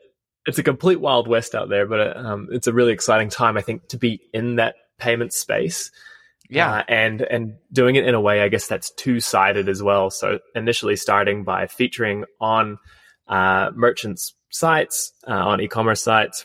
it's 0.47 0.59
a 0.59 0.63
complete 0.63 1.01
wild 1.01 1.29
west 1.29 1.55
out 1.55 1.69
there, 1.69 1.87
but 1.87 2.17
um, 2.17 2.49
it's 2.51 2.67
a 2.67 2.73
really 2.73 2.93
exciting 2.93 3.29
time, 3.29 3.57
I 3.57 3.63
think, 3.63 3.89
to 3.89 3.99
be 3.99 4.21
in 4.33 4.57
that 4.57 4.75
payment 4.99 5.33
space. 5.33 5.91
Yeah, 6.51 6.73
uh, 6.73 6.83
and 6.89 7.23
and 7.23 7.55
doing 7.73 7.97
it 7.97 8.07
in 8.07 8.15
a 8.15 8.21
way, 8.21 8.43
I 8.43 8.49
guess 8.49 8.67
that's 8.67 8.91
two 8.91 9.21
sided 9.21 9.69
as 9.69 9.83
well. 9.83 10.11
So 10.11 10.41
initially 10.55 10.97
starting 10.97 11.45
by 11.45 11.67
featuring 11.67 12.25
on 12.41 12.79
uh, 13.27 13.71
merchants' 13.75 14.35
sites, 14.51 15.13
uh, 15.27 15.33
on 15.33 15.61
e-commerce 15.61 16.03
sites, 16.03 16.45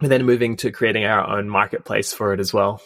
and 0.00 0.10
then 0.10 0.24
moving 0.24 0.56
to 0.58 0.70
creating 0.70 1.04
our 1.04 1.28
own 1.36 1.48
marketplace 1.48 2.12
for 2.12 2.32
it 2.32 2.40
as 2.40 2.54
well. 2.54 2.80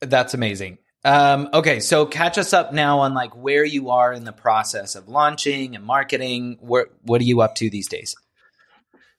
That's 0.00 0.32
amazing. 0.32 0.78
Um, 1.04 1.50
okay, 1.52 1.80
so 1.80 2.06
catch 2.06 2.38
us 2.38 2.54
up 2.54 2.72
now 2.72 3.00
on 3.00 3.12
like 3.12 3.36
where 3.36 3.64
you 3.64 3.90
are 3.90 4.12
in 4.12 4.24
the 4.24 4.32
process 4.32 4.94
of 4.94 5.06
launching 5.06 5.76
and 5.76 5.84
marketing. 5.84 6.56
Where, 6.60 6.86
what 7.02 7.20
are 7.20 7.24
you 7.24 7.42
up 7.42 7.56
to 7.56 7.68
these 7.68 7.88
days? 7.88 8.16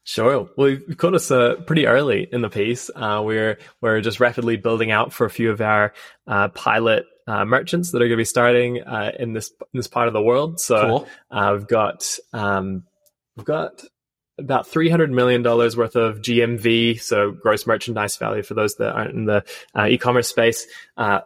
Sure. 0.07 0.47
Well, 0.55 0.69
you've 0.69 0.97
caught 0.97 1.15
us 1.15 1.31
uh, 1.31 1.55
pretty 1.65 1.87
early 1.87 2.27
in 2.31 2.41
the 2.41 2.49
piece. 2.49 2.91
Uh, 2.95 3.23
we're 3.25 3.57
we're 3.81 4.01
just 4.01 4.19
rapidly 4.19 4.55
building 4.55 4.91
out 4.91 5.11
for 5.11 5.25
a 5.25 5.31
few 5.31 5.49
of 5.49 5.61
our 5.61 5.93
uh, 6.27 6.49
pilot 6.49 7.05
uh, 7.27 7.43
merchants 7.43 7.89
that 7.91 7.97
are 7.97 8.05
going 8.05 8.11
to 8.11 8.17
be 8.17 8.23
starting 8.23 8.83
uh, 8.83 9.11
in 9.17 9.33
this 9.33 9.49
in 9.73 9.79
this 9.79 9.87
part 9.87 10.07
of 10.07 10.13
the 10.13 10.21
world. 10.21 10.59
So 10.59 10.79
Cool. 10.79 11.07
uh, 11.31 11.55
we've 11.57 11.67
got 11.67 12.17
um, 12.33 12.83
we've 13.35 13.47
got 13.47 13.83
about 14.37 14.67
three 14.67 14.89
hundred 14.89 15.09
million 15.09 15.41
dollars 15.41 15.75
worth 15.75 15.95
of 15.95 16.19
GMV, 16.19 17.01
so 17.01 17.31
gross 17.31 17.65
merchandise 17.65 18.15
value 18.17 18.43
for 18.43 18.53
those 18.53 18.75
that 18.75 18.93
aren't 18.93 19.15
in 19.15 19.25
the 19.25 19.43
uh, 19.73 19.87
e-commerce 19.89 20.27
space, 20.27 20.67
uh, 20.97 21.21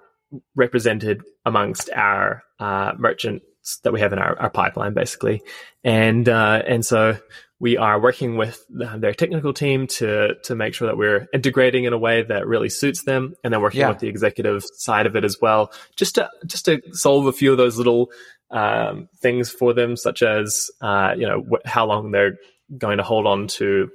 represented 0.55 1.21
amongst 1.45 1.89
our 1.89 2.43
uh, 2.61 2.93
merchants 2.97 3.43
that 3.83 3.91
we 3.91 3.99
have 3.99 4.13
in 4.13 4.19
our, 4.19 4.39
our 4.39 4.49
pipeline, 4.49 4.93
basically, 4.93 5.41
and 5.83 6.29
uh, 6.29 6.61
and 6.65 6.85
so 6.85 7.17
we 7.61 7.75
are 7.77 7.99
working 7.99 8.37
with 8.37 8.63
their 8.69 9.13
technical 9.13 9.53
team 9.53 9.87
to 9.87 10.35
to 10.43 10.55
make 10.55 10.73
sure 10.73 10.87
that 10.87 10.97
we're 10.97 11.27
integrating 11.33 11.83
in 11.83 11.93
a 11.93 11.97
way 11.97 12.23
that 12.23 12.47
really 12.47 12.69
suits 12.69 13.03
them, 13.03 13.33
and 13.43 13.53
then 13.53 13.61
working 13.61 13.81
Yeah. 13.81 13.89
with 13.89 13.99
the 13.99 14.07
executive 14.07 14.63
side 14.73 15.05
of 15.07 15.15
it 15.15 15.23
as 15.25 15.37
well, 15.41 15.71
just 15.95 16.15
to 16.15 16.29
just 16.45 16.65
to 16.65 16.81
solve 16.93 17.25
a 17.27 17.33
few 17.33 17.51
of 17.51 17.57
those 17.57 17.77
little 17.77 18.11
um, 18.51 19.09
things 19.21 19.51
for 19.51 19.73
them, 19.73 19.95
such 19.95 20.23
as 20.23 20.71
uh, 20.81 21.13
you 21.17 21.27
know 21.27 21.43
wh- 21.51 21.67
how 21.67 21.85
long 21.85 22.11
they're 22.11 22.37
going 22.77 22.97
to 22.97 23.03
hold 23.03 23.27
on 23.27 23.47
to 23.47 23.89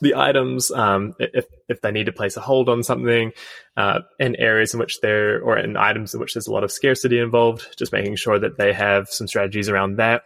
the 0.00 0.14
items, 0.16 0.70
um, 0.70 1.14
if 1.18 1.46
if 1.68 1.80
they 1.80 1.90
need 1.90 2.06
to 2.06 2.12
place 2.12 2.36
a 2.36 2.40
hold 2.40 2.68
on 2.68 2.82
something, 2.82 3.32
uh, 3.76 4.00
in 4.18 4.36
areas 4.36 4.72
in 4.74 4.80
which 4.80 5.00
they're 5.00 5.40
or 5.42 5.56
in 5.58 5.76
items 5.76 6.14
in 6.14 6.20
which 6.20 6.34
there's 6.34 6.46
a 6.46 6.52
lot 6.52 6.64
of 6.64 6.70
scarcity 6.72 7.18
involved, 7.18 7.76
just 7.78 7.92
making 7.92 8.16
sure 8.16 8.38
that 8.38 8.56
they 8.58 8.72
have 8.72 9.08
some 9.08 9.26
strategies 9.26 9.68
around 9.68 9.96
that, 9.96 10.22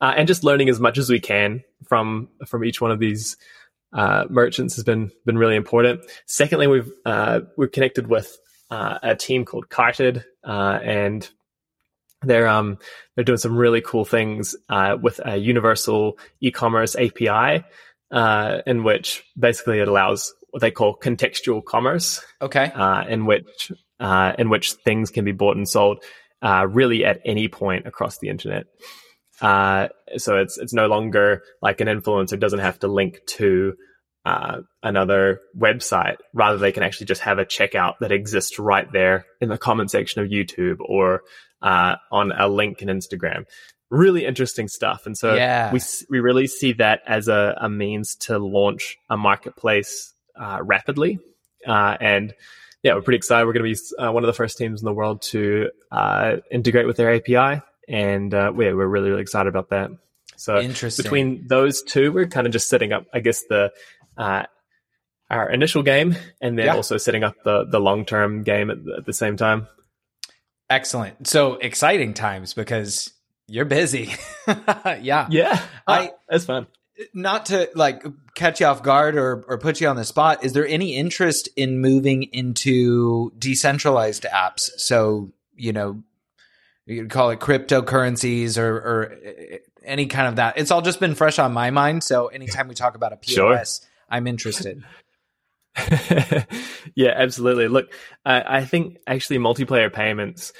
uh, 0.00 0.14
and 0.16 0.28
just 0.28 0.44
learning 0.44 0.68
as 0.68 0.80
much 0.80 0.98
as 0.98 1.10
we 1.10 1.20
can 1.20 1.62
from 1.86 2.28
from 2.46 2.64
each 2.64 2.80
one 2.80 2.90
of 2.90 2.98
these 2.98 3.36
uh, 3.92 4.24
merchants 4.30 4.76
has 4.76 4.84
been 4.84 5.10
been 5.26 5.38
really 5.38 5.56
important. 5.56 6.00
Secondly, 6.26 6.66
we've 6.66 6.90
uh, 7.04 7.40
we've 7.56 7.72
connected 7.72 8.06
with 8.06 8.38
uh, 8.70 8.98
a 9.02 9.16
team 9.16 9.44
called 9.44 9.68
Carted, 9.68 10.24
uh, 10.44 10.78
and 10.82 11.28
they're 12.22 12.48
um 12.48 12.78
they're 13.14 13.24
doing 13.24 13.38
some 13.38 13.56
really 13.56 13.80
cool 13.80 14.04
things 14.04 14.54
uh, 14.68 14.96
with 15.00 15.20
a 15.24 15.36
universal 15.36 16.18
e-commerce 16.40 16.94
API, 16.96 17.64
uh, 18.10 18.58
in 18.66 18.84
which 18.84 19.24
basically 19.38 19.80
it 19.80 19.88
allows 19.88 20.32
what 20.50 20.60
they 20.60 20.70
call 20.70 20.96
contextual 20.96 21.64
commerce, 21.64 22.22
Okay. 22.42 22.70
uh, 22.74 23.04
in 23.06 23.24
which 23.26 23.72
uh, 24.00 24.34
in 24.38 24.50
which 24.50 24.72
things 24.72 25.10
can 25.10 25.24
be 25.24 25.32
bought 25.32 25.56
and 25.56 25.68
sold 25.68 26.02
uh, 26.42 26.66
really 26.68 27.04
at 27.04 27.20
any 27.24 27.48
point 27.48 27.86
across 27.86 28.18
the 28.18 28.28
internet. 28.28 28.66
Uh, 29.40 29.88
so 30.16 30.36
it's 30.38 30.58
it's 30.58 30.72
no 30.74 30.86
longer 30.86 31.42
like 31.62 31.80
an 31.80 31.88
influencer 31.88 32.38
doesn't 32.38 32.58
have 32.58 32.78
to 32.80 32.88
link 32.88 33.20
to 33.26 33.74
uh, 34.26 34.60
another 34.82 35.40
website. 35.58 36.16
Rather, 36.34 36.58
they 36.58 36.72
can 36.72 36.82
actually 36.82 37.06
just 37.06 37.22
have 37.22 37.38
a 37.38 37.44
checkout 37.46 37.94
that 38.00 38.12
exists 38.12 38.58
right 38.58 38.90
there 38.92 39.24
in 39.40 39.48
the 39.48 39.56
comment 39.58 39.90
section 39.90 40.22
of 40.22 40.28
YouTube 40.28 40.76
or 40.80 41.22
uh, 41.62 41.96
on 42.12 42.32
a 42.32 42.48
link 42.48 42.82
in 42.82 42.88
Instagram. 42.88 43.44
Really 43.90 44.24
interesting 44.24 44.68
stuff, 44.68 45.06
and 45.06 45.16
so 45.16 45.34
Yeah. 45.34 45.72
we 45.72 45.80
we 46.10 46.20
really 46.20 46.46
see 46.46 46.74
that 46.74 47.00
as 47.06 47.28
a, 47.28 47.56
a 47.60 47.68
means 47.68 48.14
to 48.26 48.38
launch 48.38 48.96
a 49.08 49.16
marketplace 49.16 50.12
uh, 50.38 50.58
rapidly, 50.62 51.18
uh, 51.66 51.96
and 52.00 52.32
yeah, 52.82 52.94
we're 52.94 53.02
pretty 53.02 53.16
excited. 53.16 53.46
We're 53.46 53.52
going 53.52 53.74
to 53.74 53.80
be 53.96 54.02
uh, 54.02 54.12
one 54.12 54.22
of 54.22 54.28
the 54.28 54.32
first 54.32 54.58
teams 54.58 54.80
in 54.80 54.86
the 54.86 54.92
world 54.92 55.22
to 55.22 55.70
uh, 55.90 56.36
integrate 56.50 56.86
with 56.86 56.96
their 56.96 57.12
API, 57.14 57.62
and 57.90 58.32
uh, 58.32 58.52
we're 58.54 58.74
we're 58.76 58.86
really 58.86 59.10
really 59.10 59.22
excited 59.22 59.48
about 59.48 59.70
that. 59.70 59.90
So 60.36 60.58
Interesting. 60.58 61.02
between 61.02 61.46
those 61.48 61.82
two, 61.82 62.12
we're 62.12 62.26
kind 62.28 62.46
of 62.46 62.52
just 62.54 62.68
setting 62.70 62.92
up, 62.94 63.04
I 63.12 63.20
guess, 63.20 63.42
the 63.50 63.72
uh, 64.16 64.44
our 65.28 65.50
initial 65.50 65.82
game, 65.82 66.16
and 66.40 66.58
then 66.58 66.66
Yeah. 66.66 66.76
also 66.76 66.96
setting 66.96 67.24
up 67.24 67.34
the 67.44 67.64
the 67.64 67.78
long 67.80 68.06
term 68.06 68.42
game 68.42 68.70
at 68.70 68.82
the, 68.84 68.94
at 68.98 69.04
the 69.06 69.12
same 69.12 69.36
time. 69.36 69.66
Excellent. 70.68 71.26
So 71.26 71.54
exciting 71.54 72.14
times 72.14 72.54
because 72.54 73.12
you're 73.48 73.64
busy. 73.64 74.14
yeah. 74.46 75.26
Yeah, 75.30 75.60
I- 75.86 76.12
that's 76.28 76.44
fun. 76.44 76.66
Not 77.14 77.46
to 77.46 77.70
like 77.74 78.04
catch 78.34 78.60
you 78.60 78.66
off 78.66 78.82
guard 78.82 79.16
or, 79.16 79.42
or 79.48 79.56
put 79.58 79.80
you 79.80 79.88
on 79.88 79.96
the 79.96 80.04
spot, 80.04 80.44
is 80.44 80.52
there 80.52 80.66
any 80.66 80.94
interest 80.96 81.48
in 81.56 81.78
moving 81.80 82.24
into 82.24 83.32
decentralized 83.38 84.24
apps? 84.24 84.68
So, 84.76 85.32
you 85.56 85.72
know, 85.72 86.02
you 86.90 87.02
could 87.02 87.10
call 87.10 87.30
it 87.30 87.40
cryptocurrencies 87.40 88.58
or, 88.58 88.76
or 88.76 89.12
uh, 89.12 89.56
any 89.84 90.06
kind 90.06 90.28
of 90.28 90.36
that. 90.36 90.58
It's 90.58 90.70
all 90.70 90.82
just 90.82 91.00
been 91.00 91.14
fresh 91.14 91.38
on 91.38 91.52
my 91.52 91.70
mind. 91.70 92.04
So 92.04 92.26
anytime 92.28 92.68
we 92.68 92.74
talk 92.74 92.94
about 92.96 93.12
a 93.12 93.18
Sure. 93.22 93.54
POS, 93.54 93.86
I'm 94.08 94.26
interested. 94.26 94.82
yeah, 96.94 97.12
absolutely. 97.14 97.68
Look, 97.68 97.92
I, 98.24 98.58
I 98.58 98.64
think 98.64 98.98
actually 99.06 99.38
multiplayer 99.38 99.92
payments 99.92 100.52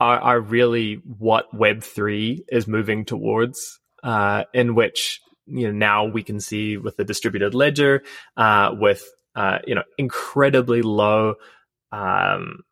are, 0.00 0.18
are 0.18 0.40
really 0.40 0.94
what 1.04 1.54
Web 1.54 1.82
three 1.82 2.44
is 2.48 2.66
moving 2.66 3.04
towards, 3.04 3.78
uh, 4.02 4.44
in 4.52 4.74
which 4.74 5.20
you 5.46 5.68
know 5.68 5.72
now 5.72 6.04
we 6.06 6.22
can 6.22 6.40
see 6.40 6.76
with 6.76 6.96
the 6.96 7.04
distributed 7.04 7.54
ledger, 7.54 8.02
uh, 8.36 8.74
with 8.78 9.04
uh, 9.34 9.58
you 9.66 9.74
know 9.74 9.84
incredibly 9.98 10.82
low. 10.82 11.34
Um, 11.92 12.62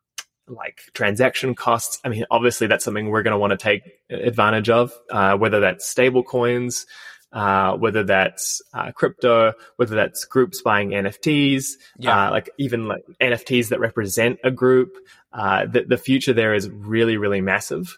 like 0.47 0.81
transaction 0.93 1.55
costs. 1.55 1.99
I 2.03 2.09
mean, 2.09 2.25
obviously 2.29 2.67
that's 2.67 2.85
something 2.85 3.09
we're 3.09 3.23
going 3.23 3.31
to 3.33 3.37
want 3.37 3.51
to 3.51 3.57
take 3.57 3.81
advantage 4.09 4.69
of, 4.69 4.91
uh, 5.09 5.37
whether 5.37 5.59
that's 5.59 5.87
stable 5.87 6.23
coins, 6.23 6.85
uh, 7.33 7.75
whether 7.77 8.03
that's 8.03 8.61
uh, 8.73 8.91
crypto, 8.91 9.53
whether 9.77 9.95
that's 9.95 10.23
groups 10.25 10.61
buying 10.61 10.91
NFTs, 10.91 11.71
Yeah. 11.97 12.27
uh, 12.27 12.31
like 12.31 12.49
even 12.57 12.87
like 12.87 13.03
NFTs 13.19 13.69
that 13.69 13.79
represent 13.79 14.39
a 14.43 14.51
group. 14.51 14.95
Uh, 15.33 15.65
the, 15.65 15.83
the 15.83 15.97
future 15.97 16.31
there 16.33 16.53
is 16.53 16.69
really, 16.69 17.17
really 17.17 17.41
massive. 17.41 17.97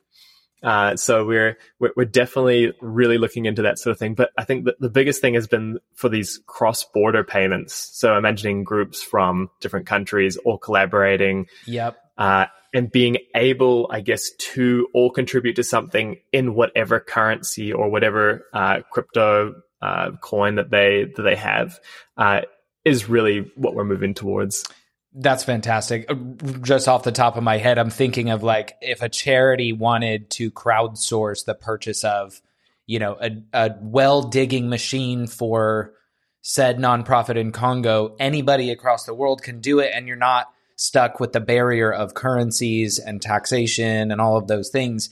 Uh, 0.63 0.95
so 0.95 1.23
we're, 1.23 1.55
we're 1.79 2.03
definitely 2.05 2.73
really 2.81 3.19
looking 3.19 3.45
into 3.45 3.61
that 3.61 3.77
sort 3.77 3.91
of 3.91 3.99
thing. 3.99 4.15
But 4.15 4.31
I 4.35 4.43
think 4.43 4.65
that 4.65 4.79
the 4.79 4.89
biggest 4.89 5.21
thing 5.21 5.35
has 5.35 5.45
been 5.45 5.77
for 5.93 6.09
these 6.09 6.39
cross-border 6.47 7.23
payments. 7.23 7.75
So 7.75 8.17
imagining 8.17 8.63
groups 8.63 9.03
from 9.03 9.51
different 9.61 9.85
countries 9.85 10.35
all 10.37 10.57
collaborating 10.57 11.45
Yep. 11.67 11.97
Uh, 12.17 12.45
and 12.73 12.91
being 12.91 13.17
able, 13.35 13.87
I 13.91 14.01
guess, 14.01 14.29
to 14.53 14.87
all 14.93 15.09
contribute 15.09 15.55
to 15.55 15.63
something 15.63 16.17
in 16.31 16.53
whatever 16.53 16.99
currency 16.99 17.71
or 17.71 17.89
whatever 17.89 18.45
uh, 18.53 18.81
crypto 18.91 19.55
uh, 19.81 20.11
coin 20.21 20.55
that 20.55 20.69
they 20.69 21.05
that 21.15 21.21
they 21.21 21.35
have 21.35 21.79
uh, 22.17 22.41
is 22.83 23.07
really 23.09 23.51
what 23.55 23.75
we're 23.75 23.83
moving 23.83 24.13
towards. 24.13 24.65
That's 25.13 25.43
fantastic. 25.43 26.05
Uh, 26.09 26.15
Just 26.61 26.87
off 26.87 27.03
the 27.03 27.11
top 27.11 27.37
of 27.37 27.43
my 27.43 27.57
head, 27.57 27.77
I'm 27.77 27.89
thinking 27.89 28.29
of 28.29 28.43
like 28.43 28.75
if 28.81 29.01
a 29.01 29.09
charity 29.09 29.73
wanted 29.73 30.29
to 30.31 30.51
crowdsource 30.51 31.45
the 31.45 31.55
purchase 31.55 32.03
of, 32.03 32.41
you 32.85 32.99
know, 32.99 33.17
a, 33.19 33.31
a 33.53 33.75
well 33.81 34.23
digging 34.23 34.69
machine 34.69 35.27
for 35.27 35.93
said 36.41 36.77
nonprofit 36.77 37.35
in 37.35 37.51
Congo, 37.51 38.15
anybody 38.19 38.71
across 38.71 39.05
the 39.05 39.13
world 39.13 39.41
can 39.41 39.59
do 39.59 39.79
it, 39.79 39.91
and 39.93 40.07
you're 40.07 40.17
not 40.17 40.47
stuck 40.77 41.19
with 41.19 41.33
the 41.33 41.41
barrier 41.41 41.91
of 41.91 42.13
currencies 42.13 42.97
and 42.99 43.21
taxation 43.21 44.11
and 44.11 44.21
all 44.21 44.37
of 44.37 44.47
those 44.47 44.69
things. 44.69 45.09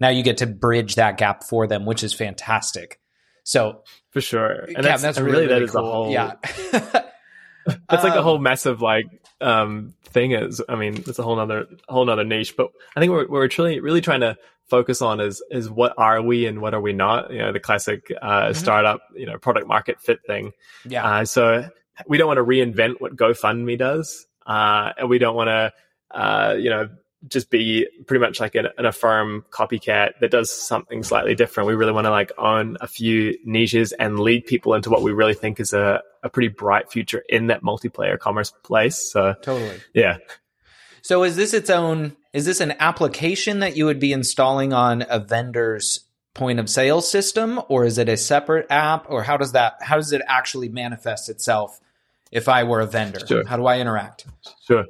Now 0.00 0.10
you 0.10 0.22
get 0.22 0.36
to 0.38 0.46
bridge 0.46 0.96
that 0.96 1.16
gap 1.16 1.42
for 1.44 1.66
them, 1.66 1.86
which 1.86 2.02
is 2.04 2.12
fantastic. 2.12 3.00
So, 3.44 3.82
For 4.10 4.20
sure, 4.20 4.50
and 4.50 4.72
yeah, 4.72 4.82
that's, 4.82 5.02
that's 5.02 5.16
and 5.18 5.26
really, 5.26 5.46
really, 5.46 5.54
really 5.54 5.60
that 5.60 5.64
is 5.64 5.70
cool. 5.70 5.88
a 5.88 5.92
whole 5.92 6.10
yeah. 6.10 6.32
that's 7.88 8.04
like 8.04 8.14
a 8.14 8.18
Um, 8.18 8.24
whole 8.24 8.38
massive 8.38 8.82
like 8.82 9.06
um 9.40 9.94
thing 10.04 10.32
is 10.32 10.62
i 10.68 10.76
mean 10.76 10.96
it's 11.06 11.18
a 11.18 11.22
whole 11.22 11.34
nother 11.36 11.66
whole 11.88 12.04
nother 12.04 12.22
niche 12.24 12.56
but 12.56 12.68
i 12.94 13.00
think 13.00 13.10
what 13.12 13.28
we're 13.28 13.48
truly 13.48 13.80
really 13.80 14.00
trying 14.00 14.20
to 14.20 14.36
focus 14.68 15.02
on 15.02 15.18
is 15.20 15.42
is 15.50 15.68
what 15.68 15.92
are 15.98 16.22
we 16.22 16.46
and 16.46 16.60
what 16.60 16.72
are 16.72 16.80
we 16.80 16.92
not 16.92 17.32
you 17.32 17.38
know 17.38 17.52
the 17.52 17.58
classic 17.60 18.12
uh 18.22 18.44
Mhm. 18.50 18.56
startup 18.56 19.00
you 19.16 19.26
know 19.26 19.38
product 19.38 19.66
market 19.66 20.00
fit 20.00 20.20
thing 20.26 20.52
yeah. 20.84 21.04
uh 21.04 21.24
so 21.24 21.68
we 22.06 22.16
don't 22.16 22.28
want 22.28 22.38
to 22.38 22.44
reinvent 22.44 23.00
what 23.00 23.16
gofundme 23.16 23.76
does 23.78 24.26
uh 24.46 24.92
and 24.98 25.08
we 25.08 25.18
don't 25.18 25.36
want 25.36 25.48
to 25.48 25.72
uh 26.16 26.54
you 26.54 26.70
know 26.70 26.88
just 27.28 27.50
be 27.50 27.86
pretty 28.06 28.20
much 28.20 28.38
like 28.38 28.54
an, 28.54 28.66
an 28.76 28.84
Affirm 28.84 29.44
copycat 29.50 30.18
that 30.20 30.30
does 30.30 30.52
something 30.52 31.02
slightly 31.02 31.34
different. 31.34 31.68
We 31.68 31.74
really 31.74 31.92
want 31.92 32.04
to 32.04 32.10
like 32.10 32.32
own 32.36 32.76
a 32.82 32.86
few 32.86 33.38
niches 33.44 33.92
and 33.92 34.20
lead 34.20 34.44
people 34.44 34.74
into 34.74 34.90
what 34.90 35.00
we 35.00 35.10
really 35.12 35.32
think 35.32 35.58
is 35.58 35.72
a, 35.72 36.02
a 36.22 36.28
pretty 36.28 36.48
bright 36.48 36.92
future 36.92 37.22
in 37.28 37.46
that 37.46 37.62
multiplayer 37.62 38.18
commerce 38.18 38.52
place. 38.62 39.10
So 39.10 39.34
totally. 39.40 39.80
yeah, 39.94 40.18
So 41.04 41.22
is 41.22 41.36
this 41.36 41.52
its 41.52 41.68
own 41.68 42.16
is 42.32 42.46
this 42.46 42.60
an 42.60 42.72
application 42.80 43.60
that 43.60 43.76
you 43.76 43.84
would 43.84 44.00
be 44.00 44.12
installing 44.12 44.72
on 44.72 45.04
a 45.08 45.18
vendor's 45.20 46.00
point 46.32 46.58
of 46.58 46.68
sale 46.70 47.02
system 47.02 47.60
or 47.68 47.84
is 47.84 47.98
it 47.98 48.08
a 48.08 48.16
separate 48.16 48.66
app 48.70 49.08
or 49.10 49.22
how 49.22 49.36
does 49.36 49.52
that 49.52 49.74
how 49.82 49.96
does 49.96 50.12
it 50.12 50.22
actually 50.26 50.70
manifest 50.70 51.28
itself 51.28 51.78
if 52.32 52.48
I 52.48 52.64
were 52.64 52.80
a 52.80 52.86
vendor? 52.86 53.20
Sure. 53.26 53.46
How 53.46 53.56
do 53.56 53.66
I 53.66 53.78
interact? 53.80 54.26
Sure. 54.66 54.84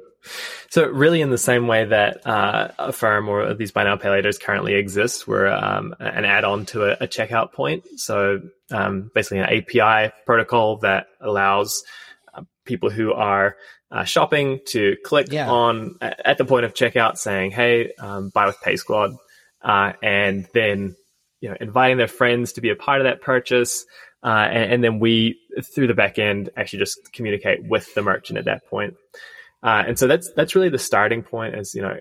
So 0.69 0.87
really, 0.87 1.21
in 1.21 1.29
the 1.29 1.37
same 1.37 1.67
way 1.67 1.85
that 1.85 2.25
uh, 2.25 2.91
firm 2.91 3.29
or 3.29 3.53
these 3.53 3.71
buy 3.71 3.83
now 3.83 3.95
pay 3.95 4.09
laters 4.09 4.39
currently 4.41 4.73
exist, 4.73 5.27
we're 5.27 5.47
um, 5.47 5.95
an 5.99 6.25
add-on 6.25 6.65
to 6.67 6.85
a, 6.85 7.03
a 7.03 7.07
checkout 7.07 7.53
point. 7.53 7.85
So 7.97 8.41
um, 8.71 9.11
basically, 9.13 9.39
an 9.39 9.45
API 9.45 10.11
protocol 10.25 10.77
that 10.77 11.07
allows 11.21 11.83
uh, 12.33 12.41
people 12.65 12.89
who 12.89 13.13
are 13.13 13.55
uh, 13.91 14.03
shopping 14.03 14.59
to 14.69 14.97
click 15.05 15.27
Yeah. 15.31 15.49
on 15.49 15.97
at 16.01 16.37
the 16.37 16.45
point 16.45 16.65
of 16.65 16.73
checkout 16.73 17.17
saying, 17.17 17.51
"Hey, 17.51 17.91
um, 17.99 18.29
buy 18.33 18.47
with 18.47 18.59
Pay 18.61 18.75
Squad," 18.77 19.11
uh, 19.61 19.93
and 20.01 20.47
then 20.53 20.95
you 21.39 21.49
know 21.49 21.55
inviting 21.61 21.97
their 21.97 22.07
friends 22.07 22.53
to 22.53 22.61
be 22.61 22.71
a 22.71 22.75
part 22.75 22.99
of 22.99 23.05
that 23.05 23.21
purchase, 23.21 23.85
uh, 24.25 24.47
and, 24.51 24.73
and 24.73 24.83
then 24.83 24.99
we 24.99 25.39
through 25.63 25.87
the 25.87 25.93
back 25.93 26.17
end 26.19 26.49
actually 26.57 26.79
just 26.79 27.13
communicate 27.13 27.63
with 27.63 27.93
the 27.93 28.01
merchant 28.01 28.39
at 28.39 28.45
that 28.45 28.65
point. 28.67 28.95
Uh, 29.63 29.83
and 29.87 29.97
so 29.97 30.07
that's 30.07 30.31
that's 30.33 30.55
really 30.55 30.69
the 30.69 30.77
starting 30.79 31.23
point 31.23 31.55
is 31.55 31.73
you 31.75 31.81
know 31.81 31.97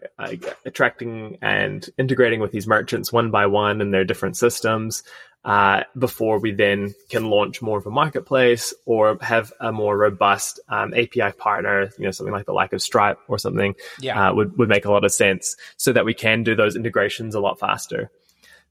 attracting 0.67 1.39
and 1.43 1.89
integrating 1.99 2.41
with 2.41 2.51
these 2.51 2.67
merchants 2.67 3.13
one 3.13 3.31
by 3.31 3.47
one 3.47 3.81
and 3.81 3.93
their 3.95 4.05
different 4.05 4.37
systems 4.37 5.03
uh, 5.45 5.83
before 5.99 6.39
we 6.39 6.53
then 6.53 6.95
can 7.11 7.29
launch 7.29 7.61
more 7.61 7.77
of 7.79 7.87
a 7.87 7.91
marketplace 7.91 8.73
or 8.87 9.19
have 9.21 9.53
a 9.61 9.71
more 9.71 9.97
robust 9.97 10.59
um, 10.71 10.95
API 10.95 11.33
partner, 11.37 11.91
you 11.99 12.05
know, 12.05 12.11
something 12.11 12.33
like 12.33 12.47
the 12.47 12.53
like 12.53 12.73
of 12.73 12.81
Stripe 12.81 13.19
or 13.29 13.39
something 13.39 13.75
Yeah. 14.01 14.31
uh, 14.31 14.35
would 14.35 14.57
would 14.59 14.71
make 14.71 14.87
a 14.87 14.91
lot 14.91 15.05
of 15.05 15.13
sense 15.13 15.57
so 15.77 15.93
that 15.93 16.07
we 16.07 16.15
can 16.15 16.43
do 16.45 16.55
those 16.55 16.77
integrations 16.77 17.35
a 17.35 17.41
lot 17.41 17.61
faster. 17.61 18.11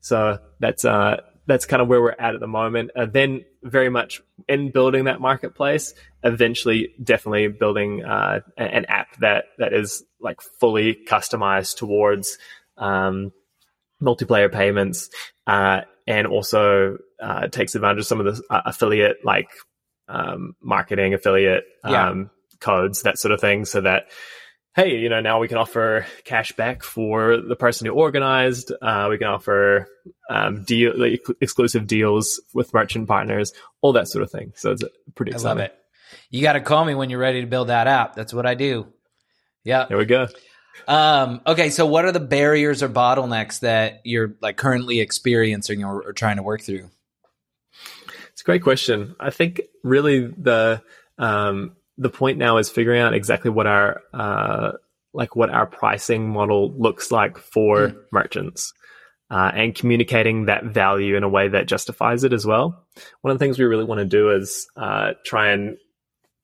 So 0.01 0.39
that's 0.59 0.83
uh 0.85 1.21
that's 1.45 1.65
kind 1.65 1.81
of 1.81 1.87
where 1.87 2.01
we're 2.01 2.15
at 2.17 2.35
at 2.35 2.39
the 2.39 2.47
moment. 2.47 2.91
Uh, 2.95 3.05
then 3.05 3.43
very 3.63 3.89
much 3.89 4.21
in 4.47 4.71
building 4.71 5.05
that 5.05 5.19
marketplace, 5.19 5.93
eventually 6.23 6.93
definitely 7.03 7.47
building 7.49 8.03
uh, 8.03 8.39
an 8.57 8.85
app 8.85 9.17
that 9.17 9.45
that 9.57 9.73
is 9.73 10.03
like 10.21 10.41
fully 10.41 10.97
customized 11.07 11.77
towards 11.77 12.37
um, 12.77 13.31
multiplayer 14.01 14.51
payments 14.51 15.09
uh, 15.47 15.81
and 16.07 16.27
also 16.27 16.97
uh, 17.21 17.47
takes 17.47 17.75
advantage 17.75 17.99
of 17.99 18.05
some 18.05 18.19
of 18.19 18.25
the 18.25 18.43
uh, 18.49 18.61
affiliate 18.65 19.17
like 19.23 19.49
um, 20.07 20.55
marketing 20.61 21.13
affiliate 21.13 21.63
Yeah. 21.85 22.09
um, 22.09 22.29
codes 22.59 23.01
that 23.03 23.17
sort 23.17 23.31
of 23.33 23.41
thing 23.41 23.65
so 23.65 23.81
that 23.81 24.05
hey 24.75 24.97
you 24.97 25.09
know 25.09 25.21
now 25.21 25.39
we 25.39 25.47
can 25.47 25.57
offer 25.57 26.05
cash 26.23 26.51
back 26.53 26.83
for 26.83 27.37
the 27.37 27.55
person 27.55 27.85
who 27.85 27.93
organized 27.93 28.71
uh, 28.81 29.07
we 29.09 29.17
can 29.17 29.27
offer 29.27 29.87
um, 30.29 30.63
deal 30.63 30.93
like, 30.95 31.23
exclusive 31.41 31.87
deals 31.87 32.41
with 32.53 32.73
merchant 32.73 33.07
partners 33.07 33.53
all 33.81 33.93
that 33.93 34.07
sort 34.07 34.23
of 34.23 34.31
thing 34.31 34.51
so 34.55 34.71
it's 34.71 34.83
pretty 35.15 35.31
I 35.31 35.35
exciting 35.35 35.57
love 35.57 35.65
it. 35.65 35.79
You 36.29 36.41
got 36.41 36.53
to 36.53 36.61
call 36.61 36.83
me 36.83 36.95
when 36.95 37.09
you're 37.09 37.19
ready 37.19 37.41
to 37.41 37.47
build 37.47 37.69
that 37.69 37.87
app. 37.87 38.15
That's 38.15 38.33
what 38.33 38.45
I 38.45 38.55
do. 38.55 38.87
Yeah. 39.63 39.85
there 39.85 39.97
we 39.97 40.05
go 40.05 40.27
Um, 40.87 41.41
okay. 41.45 41.69
So, 41.69 41.85
what 41.85 42.05
are 42.05 42.11
the 42.11 42.19
barriers 42.19 42.81
or 42.81 42.89
bottlenecks 42.89 43.59
that 43.59 44.01
you're 44.03 44.35
like 44.41 44.57
currently 44.57 44.99
experiencing 44.99 45.83
or, 45.83 46.01
or 46.01 46.13
trying 46.13 46.37
to 46.37 46.43
work 46.43 46.61
through? 46.61 46.89
It's 48.31 48.41
a 48.41 48.43
great 48.43 48.63
question. 48.63 49.15
I 49.19 49.29
think 49.29 49.61
really 49.83 50.25
the 50.25 50.81
um, 51.19 51.75
the 51.97 52.09
point 52.09 52.37
now 52.37 52.57
is 52.57 52.69
figuring 52.69 53.01
out 53.01 53.13
exactly 53.13 53.51
what 53.51 53.67
our 53.67 54.01
uh, 54.13 54.71
like 55.13 55.35
what 55.35 55.49
our 55.49 55.65
pricing 55.67 56.29
model 56.29 56.73
looks 56.77 57.11
like 57.11 57.37
for 57.37 57.89
Mm. 57.89 57.97
merchants. 58.11 58.73
Uh, 59.31 59.49
and 59.55 59.73
communicating 59.73 60.45
that 60.45 60.63
value 60.63 61.15
in 61.15 61.23
a 61.23 61.29
way 61.29 61.47
that 61.47 61.65
justifies 61.67 62.23
it 62.23 62.33
as 62.33 62.45
well. 62.45 62.85
One 63.21 63.31
of 63.31 63.39
the 63.39 63.43
things 63.43 63.57
we 63.57 63.65
really 63.65 63.85
want 63.85 63.97
to 63.97 64.05
do 64.05 64.29
is 64.29 64.67
uh, 64.75 65.13
try 65.25 65.49
and 65.51 65.77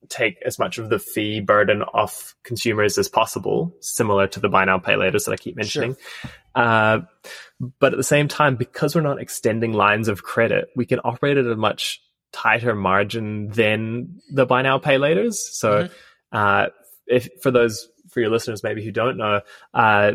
take 0.07 0.37
as 0.43 0.57
much 0.57 0.79
of 0.79 0.89
the 0.89 0.97
fee 0.97 1.39
burden 1.39 1.83
off 1.83 2.33
consumers 2.43 2.97
as 2.97 3.07
possible, 3.07 3.75
similar 3.81 4.25
to 4.27 4.39
the 4.39 4.49
buy 4.49 4.65
now 4.65 4.79
pay 4.79 4.95
later 4.95 5.19
that 5.19 5.31
I 5.31 5.35
keep 5.35 5.55
mentioning. 5.55 5.97
Uh, 6.55 7.01
but 7.79 7.93
at 7.93 7.97
the 7.97 8.03
same 8.03 8.27
time, 8.27 8.55
because 8.55 8.95
we're 8.95 9.01
not 9.01 9.21
extending 9.21 9.73
lines 9.73 10.07
of 10.07 10.23
credit, 10.23 10.69
we 10.75 10.87
can 10.87 10.99
operate 11.03 11.37
at 11.37 11.45
a 11.45 11.55
much 11.55 12.01
tighter 12.31 12.75
margin 12.75 13.49
than 13.49 14.19
the 14.31 14.45
buy 14.45 14.61
now 14.61 14.77
pay 14.77 14.97
laters. 14.97 15.33
So, 15.35 15.83
Mhm. 15.83 15.91
uh, 16.31 16.67
if 17.07 17.29
for 17.41 17.51
those 17.51 17.87
for 18.09 18.19
your 18.21 18.29
listeners 18.29 18.63
maybe 18.63 18.83
who 18.83 18.91
don't 18.91 19.17
know, 19.17 19.41
uh, 19.73 20.13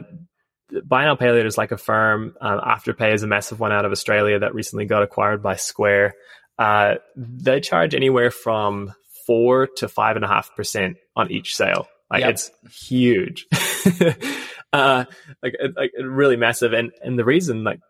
buy 0.85 1.05
now 1.05 1.15
pay 1.15 1.31
later 1.31 1.47
is 1.47 1.59
like 1.59 1.73
Affirm. 1.73 2.35
Um, 2.41 2.61
Afterpay 2.61 3.13
is 3.15 3.23
a 3.23 3.27
massive 3.27 3.61
one 3.61 3.73
out 3.73 3.85
of 3.85 3.93
Australia 3.93 4.39
that 4.41 4.55
recently 4.55 4.87
got 4.87 5.03
acquired 5.03 5.43
by 5.43 5.57
Square. 5.57 6.15
Uh, 6.59 6.95
they 7.17 7.61
charge 7.61 7.95
anywhere 7.95 8.31
from 8.31 8.93
four 9.27 9.67
to 9.77 9.89
five 9.89 10.17
and 10.17 10.25
a 10.25 10.29
half 10.29 10.55
percent 10.57 10.97
on 11.17 11.31
each 11.31 11.57
sale. 11.57 11.89
Like 12.11 12.21
Yep. 12.21 12.31
it's 12.31 12.51
huge. 12.89 13.47
uh, 14.73 15.05
like, 15.43 15.55
like 15.77 15.93
really 16.01 16.37
massive. 16.37 16.73
And, 16.73 16.93
and 17.03 17.19
the 17.19 17.25
reason, 17.25 17.65
like, 17.65 17.81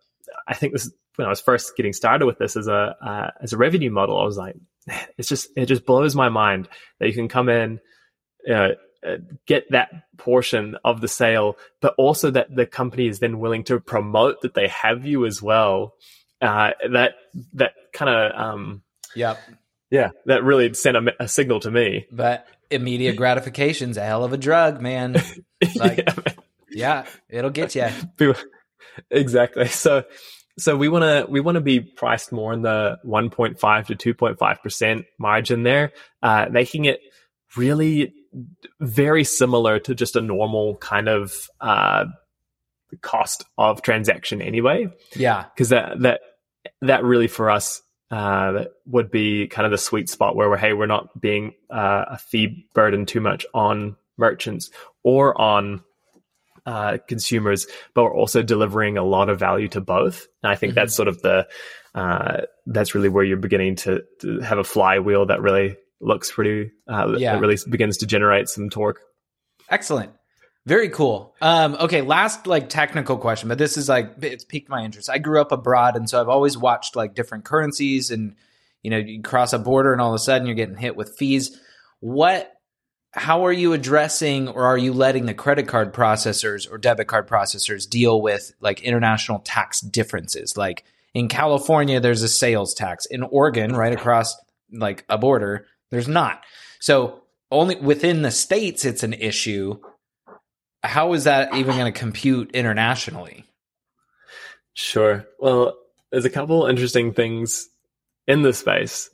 I 0.47 0.55
think 0.55 0.73
this 0.73 0.90
when 1.16 1.27
I 1.27 1.31
was 1.31 1.40
first 1.40 1.77
getting 1.77 1.92
started 1.92 2.27
with 2.27 2.38
this 2.38 2.57
as 2.57 2.66
a, 2.66 2.97
uh, 3.01 3.31
as 3.40 3.53
a 3.53 3.57
revenue 3.57 3.90
model, 3.90 4.18
I 4.18 4.25
was 4.25 4.37
like, 4.37 4.57
it's 5.18 5.29
just, 5.29 5.49
it 5.57 5.66
just 5.66 5.87
blows 5.87 6.14
my 6.16 6.29
mind 6.29 6.68
that 6.99 7.07
you 7.09 7.14
can 7.14 7.29
come 7.29 7.49
in, 7.49 7.79
uh, 8.51 8.70
uh, 9.07 9.16
get 9.47 9.70
that 9.70 9.90
portion 10.16 10.77
of 10.85 11.01
the 11.01 11.09
sale, 11.09 11.57
but 11.81 11.94
also 11.99 12.31
that 12.33 12.55
the 12.55 12.66
company 12.66 13.07
is 13.07 13.18
then 13.20 13.38
willing 13.38 13.62
to 13.64 13.79
promote 13.79 14.40
that 14.42 14.55
they 14.55 14.66
have 14.68 15.07
you 15.07 15.25
as 15.27 15.40
well. 15.42 15.94
Uh, 16.40 16.70
that, 16.92 17.14
that 17.53 17.73
kind 17.92 18.11
of, 18.11 18.33
um, 18.40 18.83
Yep. 19.14 19.38
yeah, 19.90 20.11
that 20.27 20.42
really 20.42 20.75
sent 20.75 20.97
a, 20.97 21.14
a 21.20 21.29
signal 21.29 21.61
to 21.61 21.70
me. 21.70 22.07
But 22.11 22.47
immediate 22.70 23.16
gratification's 23.16 23.97
a 23.97 24.05
hell 24.05 24.25
of 24.25 24.33
a 24.33 24.37
drug, 24.38 24.81
man. 24.81 25.14
Like- 25.77 25.99
Yeah, 25.99 26.14
man. 26.16 26.35
Yeah, 26.70 27.07
it'll 27.29 27.51
get 27.51 27.75
you. 27.77 27.87
People- 28.16 28.42
exactly. 29.11 29.68
So, 29.68 30.05
so 30.59 30.77
we 30.77 30.88
want 30.88 31.03
to 31.03 31.31
we 31.31 31.40
want 31.40 31.57
to 31.57 31.61
be 31.61 31.81
priced 31.81 32.33
more 32.33 32.53
in 32.53 32.62
the 32.62 32.99
1.5 33.05 33.87
to 33.99 34.14
2.5 34.14 34.62
percent 34.62 35.07
margin 35.18 35.62
there, 35.62 35.92
uh, 36.23 36.47
making 36.51 36.85
it 36.85 37.01
really 37.57 38.14
very 38.81 39.25
similar 39.25 39.79
to 39.79 39.94
just 39.94 40.16
a 40.16 40.20
normal 40.20 40.77
kind 40.77 41.09
of 41.09 41.35
uh, 41.61 42.05
cost 43.01 43.44
of 43.59 43.83
transaction 43.83 44.42
anyway. 44.42 44.88
Yeah. 45.14 45.44
Because 45.55 45.70
that 45.70 46.01
that 46.01 46.20
that 46.81 47.05
really 47.05 47.29
for 47.29 47.51
us 47.51 47.83
uh, 48.11 48.53
that 48.53 48.68
would 48.87 49.11
be 49.11 49.49
kind 49.49 49.66
of 49.66 49.73
the 49.73 49.79
sweet 49.79 50.09
spot 50.09 50.37
where 50.37 50.49
we're 50.49 50.57
hey 50.57 50.73
we're 50.73 50.87
not 50.87 51.20
being 51.20 51.55
uh, 51.70 52.05
a 52.09 52.18
fee 52.18 52.66
burden 52.75 53.07
too 53.07 53.20
much 53.20 53.47
on 53.55 53.97
merchants 54.16 54.70
or 55.03 55.40
on 55.40 55.83
uh, 56.66 56.98
consumers, 57.09 57.66
but 57.94 58.05
we're 58.05 58.16
also 58.16 58.42
delivering 58.42 58.96
a 58.98 59.05
lot 59.05 59.29
of 59.29 59.38
value 59.38 59.68
to 59.68 59.81
both. 59.81 60.27
And 60.42 60.50
I 60.53 60.57
think 60.57 60.72
Mhm. 60.72 60.77
that's 60.77 60.94
sort 60.94 61.09
of 61.09 61.20
the 61.22 61.46
uh, 61.94 62.42
that's 62.66 62.94
really 62.94 63.09
where 63.09 63.22
you're 63.24 63.37
beginning 63.37 63.77
to, 63.77 64.03
to 64.20 64.40
have 64.40 64.59
a 64.59 64.64
flywheel 64.64 65.27
that 65.27 65.40
really 65.42 65.77
looks 66.00 66.33
pretty 66.33 66.72
uh, 66.88 67.14
Yeah. 67.16 67.35
that 67.35 67.40
really 67.40 67.57
begins 67.70 67.98
to 67.98 68.07
generate 68.07 68.48
some 68.48 68.68
torque. 68.70 69.00
Excellent. 69.70 70.12
Very 70.66 70.88
cool. 70.88 71.35
Um, 71.42 71.74
okay, 71.79 72.00
last 72.00 72.46
like 72.46 72.68
technical 72.70 73.18
question, 73.18 73.48
but 73.50 73.59
this 73.59 73.77
is 73.77 73.88
like 73.88 74.14
it's 74.22 74.44
piqued 74.44 74.70
my 74.70 74.83
interest. 74.83 75.11
I 75.11 75.18
grew 75.18 75.40
up 75.40 75.53
abroad, 75.53 75.94
and 75.96 76.09
so 76.09 76.18
I've 76.20 76.29
always 76.31 76.57
watched 76.57 76.96
like 76.96 77.14
different 77.14 77.44
currencies, 77.44 78.11
and 78.11 78.35
you 78.83 78.90
know, 78.90 78.96
you 78.96 79.20
cross 79.22 79.53
a 79.53 79.59
border, 79.59 79.92
and 79.92 80.00
all 80.00 80.09
of 80.11 80.14
a 80.14 80.18
sudden 80.18 80.46
you're 80.46 80.57
getting 80.57 80.77
hit 80.77 80.96
with 80.96 81.16
fees. 81.18 81.61
What? 82.00 82.50
How 83.14 83.46
are 83.46 83.53
you 83.53 83.72
addressing, 83.72 84.48
or 84.48 84.64
are 84.64 84.79
you 84.79 84.92
letting 84.92 85.27
the 85.27 85.35
credit 85.35 85.68
card 85.68 85.92
processors 85.92 86.70
or 86.70 86.79
debit 86.79 87.07
card 87.07 87.29
processors 87.29 87.88
deal 87.88 88.20
with 88.20 88.53
like 88.61 88.83
international 88.83 89.38
tax 89.40 89.81
differences? 89.81 90.57
Like 90.57 90.85
in 91.14 91.29
California, 91.29 92.00
there's 92.00 92.22
a 92.22 92.29
sales 92.29 92.74
tax. 92.74 93.07
In 93.07 93.22
Oregon, 93.22 93.77
right 93.77 93.92
across 93.92 94.37
like 94.72 95.05
a 95.09 95.16
border, 95.16 95.66
there's 95.90 96.09
not. 96.09 96.42
So 96.81 97.22
only 97.50 97.77
within 97.77 98.22
the 98.22 98.33
states, 98.33 98.85
it's 98.85 99.05
an 99.05 99.12
issue 99.12 99.79
how 100.85 101.14
is 101.14 101.24
that 101.24 101.55
even 101.55 101.77
going 101.77 101.92
to 101.92 101.98
compute 101.98 102.50
internationally? 102.53 103.44
Sure. 104.74 105.27
Well, 105.38 105.77
there's 106.12 106.27
a 106.27 106.31
couple 106.31 106.66
interesting 106.66 107.14
things 107.14 107.68
in 108.27 108.42
this 108.42 108.59
space. 108.59 109.09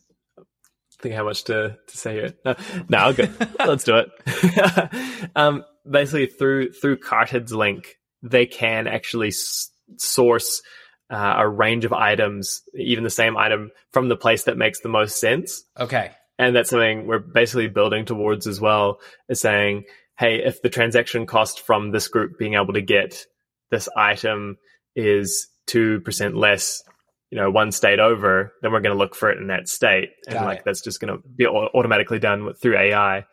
Think 1.02 1.14
how 1.14 1.24
much 1.24 1.44
to, 1.44 1.78
to 1.86 1.96
say 1.96 2.14
here. 2.14 2.34
No, 2.44 2.54
no 2.88 2.98
I'll 2.98 3.12
go. 3.14 3.24
Let's 3.58 3.84
do 3.84 3.96
it. 3.96 5.30
um, 5.36 5.64
basically, 5.90 6.26
through 6.26 6.72
through 6.72 6.98
Carted's 6.98 7.52
link, 7.52 7.96
they 8.22 8.46
can 8.46 8.86
actually 8.86 9.28
s- 9.28 9.70
source 9.96 10.62
uh, 11.10 11.34
a 11.38 11.48
range 11.48 11.84
of 11.84 11.92
items, 11.92 12.62
even 12.74 13.04
the 13.04 13.10
same 13.10 13.36
item, 13.36 13.70
from 13.92 14.08
the 14.08 14.16
place 14.16 14.44
that 14.44 14.56
makes 14.56 14.80
the 14.80 14.88
most 14.88 15.18
sense. 15.18 15.62
Okay. 15.78 16.12
And 16.38 16.54
that's 16.54 16.70
something 16.70 17.06
we're 17.06 17.18
basically 17.18 17.68
building 17.68 18.04
towards 18.04 18.46
as 18.46 18.60
well, 18.60 19.00
is 19.28 19.40
saying, 19.40 19.84
hey, 20.18 20.42
if 20.44 20.62
the 20.62 20.70
transaction 20.70 21.26
cost 21.26 21.60
from 21.60 21.90
this 21.90 22.08
group 22.08 22.38
being 22.38 22.54
able 22.54 22.72
to 22.74 22.80
get 22.80 23.26
this 23.70 23.88
item 23.96 24.56
is 24.94 25.48
2% 25.68 26.36
less, 26.36 26.82
you 27.30 27.38
know, 27.38 27.50
one 27.50 27.72
state 27.72 28.00
over, 28.00 28.52
then 28.62 28.72
we're 28.72 28.80
going 28.80 28.94
to 28.94 28.98
look 28.98 29.14
for 29.14 29.30
it 29.30 29.38
in 29.38 29.48
that 29.48 29.68
state. 29.68 30.10
And 30.26 30.34
Got 30.34 30.44
like, 30.44 30.58
it. 30.58 30.64
that's 30.64 30.82
just 30.82 31.00
going 31.00 31.16
to 31.16 31.28
be 31.28 31.46
automatically 31.46 32.18
done 32.18 32.44
with, 32.44 32.60
through 32.60 32.76
AI. 32.76 33.24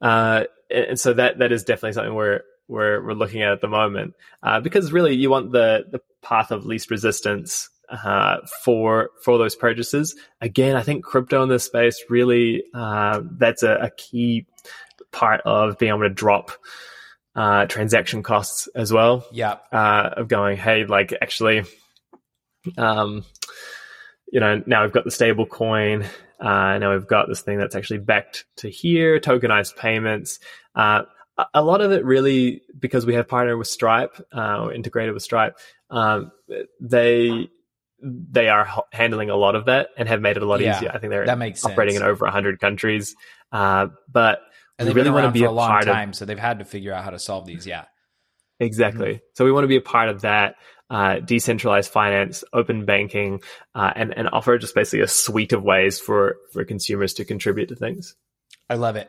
Uh, 0.00 0.44
and, 0.70 0.84
and 0.86 1.00
so 1.00 1.12
that, 1.14 1.38
that 1.38 1.52
is 1.52 1.64
definitely 1.64 1.92
something 1.92 2.14
we're, 2.14 2.40
we're, 2.68 3.04
we're 3.04 3.14
looking 3.14 3.42
at 3.42 3.52
at 3.52 3.60
the 3.60 3.68
moment. 3.68 4.14
Uh, 4.42 4.60
because 4.60 4.92
really 4.92 5.14
you 5.14 5.28
want 5.30 5.52
the, 5.52 5.84
the 5.90 6.00
path 6.22 6.50
of 6.50 6.64
least 6.66 6.90
resistance 6.90 7.68
uh, 7.92 8.38
for 8.64 9.10
for 9.22 9.36
those 9.38 9.54
purchases. 9.54 10.16
Again, 10.40 10.76
I 10.76 10.82
think 10.82 11.04
crypto 11.04 11.42
in 11.42 11.48
this 11.50 11.64
space 11.64 12.02
really 12.08 12.64
uh, 12.72 13.20
that's 13.38 13.62
a, 13.62 13.74
a 13.74 13.90
key 13.90 14.46
part 15.10 15.42
of 15.44 15.78
being 15.78 15.90
able 15.90 16.02
to 16.02 16.08
drop 16.08 16.52
uh, 17.36 17.66
transaction 17.66 18.22
costs 18.22 18.68
as 18.74 18.92
well. 18.92 19.26
Yeah. 19.32 19.56
Uh, 19.70 20.10
of 20.16 20.28
going, 20.28 20.56
hey, 20.56 20.84
like 20.84 21.14
actually, 21.20 21.64
um, 22.76 23.24
you 24.30 24.40
know, 24.40 24.62
now 24.66 24.82
we've 24.82 24.92
got 24.92 25.04
the 25.04 25.10
stable 25.10 25.46
coin. 25.46 26.04
Uh, 26.40 26.78
now 26.78 26.92
we've 26.92 27.06
got 27.06 27.28
this 27.28 27.42
thing 27.42 27.58
that's 27.58 27.76
actually 27.76 27.98
backed 27.98 28.44
to 28.56 28.68
here, 28.68 29.20
tokenized 29.20 29.76
payments. 29.76 30.40
Uh, 30.74 31.02
a 31.54 31.62
lot 31.62 31.80
of 31.80 31.92
it 31.92 32.04
really 32.04 32.62
because 32.78 33.06
we 33.06 33.14
have 33.14 33.28
partnered 33.28 33.58
with 33.58 33.68
Stripe 33.68 34.14
uh, 34.34 34.64
or 34.64 34.72
integrated 34.72 35.14
with 35.14 35.22
Stripe. 35.22 35.56
Um, 35.90 36.32
they 36.80 37.48
they 38.02 38.48
are 38.48 38.68
handling 38.92 39.30
a 39.30 39.36
lot 39.36 39.54
of 39.54 39.66
that 39.66 39.90
and 39.96 40.08
have 40.08 40.20
made 40.20 40.36
it 40.36 40.42
a 40.42 40.46
lot 40.46 40.60
Yeah, 40.60 40.76
easier. 40.76 40.90
I 40.92 40.98
think 40.98 41.10
they're 41.10 41.26
that 41.26 41.38
makes 41.38 41.64
operating 41.64 41.94
sense. 41.94 42.02
in 42.02 42.08
over 42.10 42.26
hundred 42.26 42.58
countries. 42.58 43.14
Uh, 43.52 43.88
but 44.10 44.40
And 44.78 44.88
we 44.88 44.94
really 44.94 45.10
want 45.10 45.26
to 45.26 45.30
be 45.30 45.40
for 45.40 45.46
a, 45.46 45.50
a 45.50 45.52
long 45.52 45.68
part 45.68 45.88
of 45.88 45.94
time, 45.94 46.12
so 46.12 46.24
they've 46.24 46.38
had 46.38 46.58
to 46.58 46.64
figure 46.64 46.92
out 46.92 47.04
how 47.04 47.10
to 47.10 47.18
solve 47.18 47.46
these. 47.46 47.66
Yeah. 47.66 47.84
Exactly. 48.58 49.14
Mm-hmm. 49.14 49.24
So 49.34 49.44
we 49.44 49.52
want 49.52 49.64
to 49.64 49.68
be 49.68 49.76
a 49.76 49.80
part 49.80 50.08
of 50.08 50.22
that 50.22 50.56
uh, 50.92 51.20
decentralized 51.20 51.90
finance, 51.90 52.44
open 52.52 52.84
banking, 52.84 53.40
uh, 53.74 53.90
and 53.96 54.16
and 54.16 54.28
offer 54.30 54.58
just 54.58 54.74
basically 54.74 55.00
a 55.00 55.08
suite 55.08 55.54
of 55.54 55.62
ways 55.62 55.98
for 55.98 56.36
for 56.52 56.64
consumers 56.66 57.14
to 57.14 57.24
contribute 57.24 57.70
to 57.70 57.74
things. 57.74 58.14
I 58.68 58.74
love 58.74 58.96
it. 58.96 59.08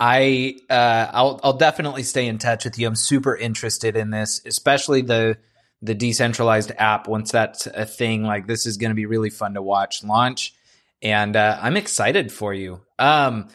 I 0.00 0.56
uh, 0.70 1.10
I'll 1.12 1.38
I'll 1.44 1.58
definitely 1.58 2.04
stay 2.04 2.26
in 2.26 2.38
touch 2.38 2.64
with 2.64 2.78
you. 2.78 2.88
I'm 2.88 2.96
super 2.96 3.36
interested 3.36 3.94
in 3.94 4.08
this, 4.08 4.40
especially 4.46 5.02
the 5.02 5.36
the 5.82 5.94
decentralized 5.94 6.72
app. 6.78 7.08
Once 7.08 7.30
that's 7.30 7.66
a 7.66 7.84
thing, 7.84 8.24
like 8.24 8.46
this 8.46 8.64
is 8.64 8.78
going 8.78 8.90
to 8.90 8.96
be 8.96 9.06
really 9.06 9.30
fun 9.30 9.52
to 9.52 9.60
watch 9.60 10.02
launch, 10.02 10.54
and 11.02 11.36
uh, 11.36 11.58
I'm 11.60 11.76
excited 11.76 12.32
for 12.32 12.54
you. 12.54 12.80
Um, 12.98 13.48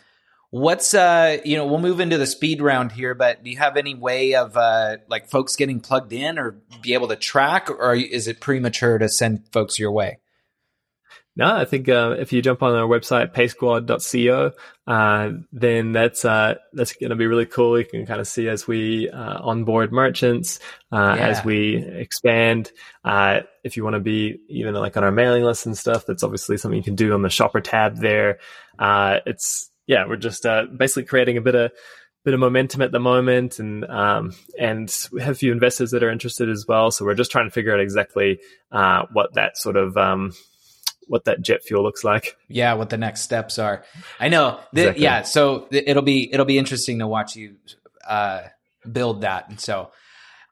what's 0.53 0.93
uh, 0.93 1.39
you 1.43 1.57
know, 1.57 1.65
we'll 1.65 1.79
move 1.79 1.99
into 1.99 2.19
the 2.19 2.27
speed 2.27 2.61
round 2.61 2.91
here, 2.91 3.15
but 3.15 3.43
do 3.43 3.49
you 3.49 3.57
have 3.57 3.75
any 3.75 3.95
way 3.95 4.35
of 4.35 4.55
uh, 4.55 4.97
like 5.09 5.27
folks 5.27 5.55
getting 5.55 5.79
plugged 5.79 6.13
in 6.13 6.37
or 6.37 6.59
be 6.83 6.93
able 6.93 7.07
to 7.07 7.15
track, 7.15 7.71
or 7.71 7.95
is 7.95 8.27
it 8.27 8.39
premature 8.39 8.99
to 8.99 9.09
send 9.09 9.47
folks 9.51 9.79
your 9.79 9.91
way? 9.91 10.19
No, 11.35 11.55
I 11.55 11.65
think 11.65 11.89
uh, 11.89 12.15
if 12.19 12.31
you 12.31 12.43
jump 12.43 12.61
on 12.61 12.75
our 12.75 12.87
website 12.87 13.33
paysquad.co, 13.33 14.51
uh, 14.85 15.31
then 15.51 15.91
that's 15.91 16.23
uh, 16.23 16.53
that's 16.73 16.93
going 16.93 17.09
to 17.09 17.15
be 17.15 17.25
really 17.25 17.47
cool. 17.47 17.79
You 17.79 17.85
can 17.85 18.05
kind 18.05 18.21
of 18.21 18.27
see 18.27 18.47
as 18.47 18.67
we 18.67 19.09
uh, 19.09 19.39
onboard 19.41 19.91
merchants, 19.91 20.59
uh, 20.91 21.15
Yeah. 21.17 21.29
as 21.29 21.43
we 21.43 21.77
expand. 21.77 22.71
Uh, 23.03 23.39
if 23.63 23.75
you 23.75 23.83
want 23.83 23.95
to 23.95 24.01
be 24.01 24.39
even 24.49 24.75
like 24.75 24.95
on 24.97 25.03
our 25.03 25.11
mailing 25.11 25.43
list 25.43 25.65
and 25.65 25.75
stuff, 25.75 26.05
that's 26.05 26.21
obviously 26.21 26.57
something 26.57 26.77
you 26.77 26.83
can 26.83 26.93
do 26.93 27.15
on 27.15 27.23
the 27.23 27.29
shopper 27.31 27.61
tab 27.61 27.97
there. 27.97 28.37
Uh, 28.77 29.17
it's 29.25 29.71
yeah, 29.87 30.05
we're 30.07 30.15
just 30.17 30.45
uh, 30.45 30.63
basically 30.75 31.03
creating 31.05 31.37
a 31.37 31.41
bit 31.41 31.55
of 31.55 31.71
bit 32.25 32.33
of 32.33 32.39
momentum 32.39 32.81
at 32.81 32.91
the 32.91 32.99
moment, 32.99 33.59
and 33.59 33.83
um, 33.85 34.33
and 34.57 34.93
we 35.11 35.21
have 35.21 35.31
a 35.31 35.35
few 35.35 35.51
investors 35.51 35.91
that 35.91 36.03
are 36.03 36.09
interested 36.09 36.49
as 36.49 36.65
well. 36.67 36.89
So 36.91 37.03
we're 37.05 37.15
just 37.15 37.31
trying 37.31 37.47
to 37.47 37.51
figure 37.51 37.73
out 37.73 37.79
exactly 37.81 38.39
uh, 38.71 39.03
what 39.11 39.33
that 39.33 39.57
sort 39.57 39.75
of 39.75 39.97
um, 39.97 40.31
what 41.07 41.25
that 41.25 41.41
jet 41.41 41.63
fuel 41.63 41.83
looks 41.83 42.03
like. 42.05 42.37
yeah 42.47 42.73
what 42.73 42.89
the 42.89 42.97
next 42.97 43.21
steps 43.21 43.59
are 43.59 43.83
i 44.21 44.29
know 44.29 44.51
Th- 44.73 44.85
Exactly. 44.87 45.03
yeah 45.03 45.21
so 45.23 45.59
th- 45.69 45.83
it'll 45.85 46.01
be 46.01 46.31
it'll 46.33 46.45
be 46.45 46.57
interesting 46.57 46.99
to 46.99 47.07
watch 47.07 47.35
you 47.35 47.57
uh 48.07 48.43
build 48.89 49.21
that 49.21 49.49
and 49.49 49.59
so 49.59 49.91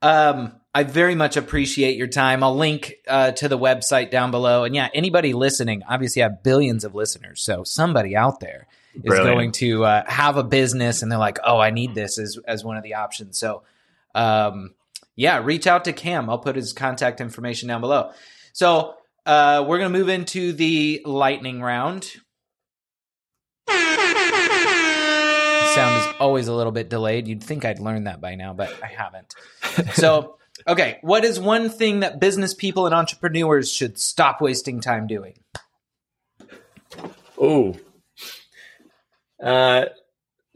um 0.01 0.53
i 0.75 0.83
very 0.83 1.15
much 1.15 1.37
appreciate 1.37 1.95
your 1.95 2.07
time 2.07 2.43
i'll 2.43 2.55
link 2.57 2.95
uh 3.07 3.31
to 3.31 3.47
the 3.47 3.57
website 3.57 4.11
down 4.11 4.29
below 4.29 4.65
and 4.65 4.75
yeah 4.75 4.89
anybody 4.93 5.31
listening 5.31 5.83
obviously 5.87 6.21
i 6.21 6.25
have 6.27 6.43
billions 6.43 6.83
of 6.83 6.93
listeners 6.93 7.41
so 7.41 7.63
somebody 7.63 8.13
out 8.13 8.41
there 8.41 8.67
is 8.95 9.01
Brilliant. 9.03 9.35
going 9.35 9.51
to 9.53 9.85
uh, 9.85 10.03
have 10.07 10.37
a 10.37 10.43
business 10.43 11.01
and 11.01 11.11
they're 11.11 11.19
like 11.19 11.39
oh 11.45 11.59
i 11.59 11.69
need 11.69 11.95
this 11.95 12.17
as 12.17 12.37
as 12.47 12.63
one 12.63 12.77
of 12.77 12.83
the 12.83 12.95
options 12.95 13.37
so 13.37 13.63
um 14.15 14.73
yeah 15.15 15.41
reach 15.43 15.67
out 15.67 15.85
to 15.85 15.93
cam 15.93 16.29
i'll 16.29 16.39
put 16.39 16.55
his 16.55 16.73
contact 16.73 17.21
information 17.21 17.67
down 17.67 17.81
below 17.81 18.11
so 18.53 18.95
uh, 19.25 19.63
we're 19.67 19.77
going 19.77 19.91
to 19.91 19.97
move 19.97 20.09
into 20.09 20.53
the 20.53 21.01
lightning 21.05 21.61
round. 21.61 22.11
The 23.67 23.73
sound 25.75 26.01
is 26.01 26.15
always 26.19 26.47
a 26.47 26.53
little 26.53 26.71
bit 26.71 26.89
delayed. 26.89 27.27
You'd 27.27 27.43
think 27.43 27.63
I'd 27.63 27.79
learned 27.79 28.07
that 28.07 28.19
by 28.19 28.35
now, 28.35 28.53
but 28.53 28.73
I 28.83 28.87
haven't. 28.87 29.33
So, 29.93 30.37
okay, 30.67 30.97
what 31.01 31.23
is 31.23 31.39
one 31.39 31.69
thing 31.69 32.01
that 32.01 32.19
business 32.19 32.53
people 32.53 32.87
and 32.87 32.95
entrepreneurs 32.95 33.71
should 33.71 33.97
stop 33.99 34.41
wasting 34.41 34.81
time 34.81 35.07
doing? 35.07 35.35
Oh. 37.39 37.77
Uh, 39.41 39.85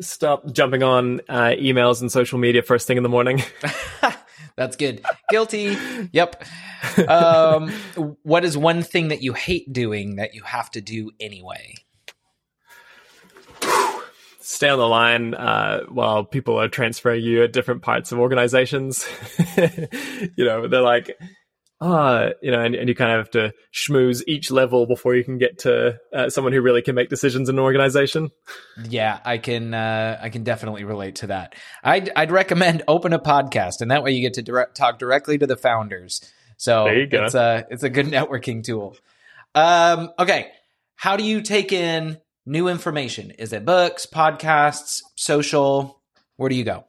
stop 0.01 0.51
jumping 0.51 0.83
on 0.83 1.21
uh, 1.29 1.53
emails 1.57 2.01
and 2.01 2.11
social 2.11 2.37
media 2.37 2.61
first 2.61 2.87
thing 2.87 2.97
in 2.97 3.03
the 3.03 3.09
morning. 3.09 3.41
That's 4.55 4.77
good. 4.77 5.03
Guilty. 5.29 5.77
Yep. 6.11 6.43
Um, 7.07 7.69
what 8.23 8.45
is 8.45 8.57
one 8.57 8.83
thing 8.83 9.09
that 9.09 9.21
you 9.21 9.33
hate 9.33 9.71
doing 9.71 10.15
that 10.15 10.33
you 10.33 10.43
have 10.43 10.71
to 10.71 10.81
do 10.81 11.11
anyway? 11.19 11.75
Stay 14.39 14.69
on 14.69 14.77
the 14.77 14.87
line 14.87 15.33
uh, 15.33 15.81
while 15.89 16.23
people 16.23 16.61
are 16.61 16.69
transferring 16.69 17.23
you 17.23 17.43
at 17.43 17.51
different 17.51 17.81
parts 17.81 18.11
of 18.11 18.19
organizations. 18.19 19.05
you 19.57 20.45
know, 20.45 20.67
they're 20.67 20.81
like, 20.81 21.17
ah, 21.81 22.29
you 22.41 22.51
know, 22.51 22.61
and, 22.61 22.75
and 22.75 22.89
you 22.89 22.95
kind 22.95 23.11
of 23.11 23.17
have 23.17 23.29
to 23.31 23.53
schmooze 23.73 24.23
each 24.27 24.51
level 24.51 24.85
before 24.85 25.15
you 25.15 25.23
can 25.23 25.37
get 25.37 25.59
to 25.59 25.97
uh, 26.13 26.29
someone 26.29 26.53
who 26.53 26.61
really 26.61 26.81
can 26.81 26.95
make 26.95 27.09
decisions 27.09 27.49
in 27.49 27.55
an 27.55 27.59
organization. 27.63 28.31
Yeah, 28.89 29.19
I 29.25 29.37
can. 29.37 29.73
Uh, 29.73 30.17
I 30.21 30.29
can 30.29 30.43
definitely 30.43 30.83
relate 30.83 31.15
to 31.17 31.27
that. 31.27 31.55
I'd 31.83 32.09
I'd 32.15 32.31
recommend 32.31 32.83
open 32.87 33.13
a 33.13 33.19
podcast, 33.19 33.81
and 33.81 33.91
that 33.91 34.03
way 34.03 34.11
you 34.11 34.21
get 34.21 34.35
to 34.35 34.41
direct, 34.41 34.75
talk 34.75 34.99
directly 34.99 35.37
to 35.37 35.47
the 35.47 35.57
founders. 35.57 36.21
So 36.57 36.85
There 36.85 36.99
you 36.99 37.07
go. 37.07 37.25
it's 37.25 37.35
a 37.35 37.65
it's 37.69 37.83
a 37.83 37.89
good 37.89 38.05
networking 38.07 38.63
tool. 38.63 38.97
Um, 39.53 40.11
okay, 40.19 40.51
how 40.95 41.17
do 41.17 41.23
you 41.23 41.41
take 41.41 41.71
in 41.71 42.19
new 42.45 42.67
information? 42.67 43.31
Is 43.31 43.53
it 43.53 43.65
books, 43.65 44.05
podcasts, 44.05 45.01
social? 45.15 46.01
Where 46.37 46.49
do 46.49 46.55
you 46.55 46.63
go? 46.63 46.85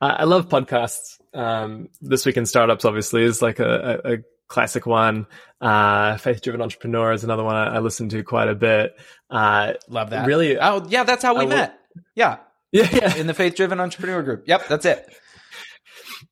I 0.00 0.24
love 0.24 0.48
podcasts. 0.50 1.18
Um, 1.34 1.88
this 2.00 2.24
week 2.24 2.36
in 2.36 2.46
startups, 2.46 2.84
obviously, 2.84 3.24
is 3.24 3.42
like 3.42 3.58
a, 3.58 4.00
a, 4.04 4.12
a 4.14 4.16
classic 4.48 4.86
one. 4.86 5.26
Uh, 5.60 6.16
Faith 6.18 6.42
Driven 6.42 6.62
Entrepreneur 6.62 7.12
is 7.12 7.24
another 7.24 7.42
one 7.44 7.56
I, 7.56 7.76
I 7.76 7.78
listen 7.80 8.08
to 8.10 8.22
quite 8.22 8.48
a 8.48 8.54
bit. 8.54 8.94
Uh, 9.30 9.72
Love 9.88 10.10
that. 10.10 10.26
Really? 10.26 10.58
Oh, 10.58 10.86
yeah, 10.88 11.04
that's 11.04 11.22
how 11.22 11.34
we 11.34 11.44
I 11.44 11.46
met. 11.46 11.78
Yeah, 12.14 12.38
yeah, 12.72 12.88
yeah. 12.92 13.16
in 13.16 13.26
the 13.26 13.34
faith 13.34 13.54
driven 13.54 13.80
entrepreneur 13.80 14.22
group. 14.22 14.44
Yep, 14.46 14.68
that's 14.68 14.84
it. 14.84 15.06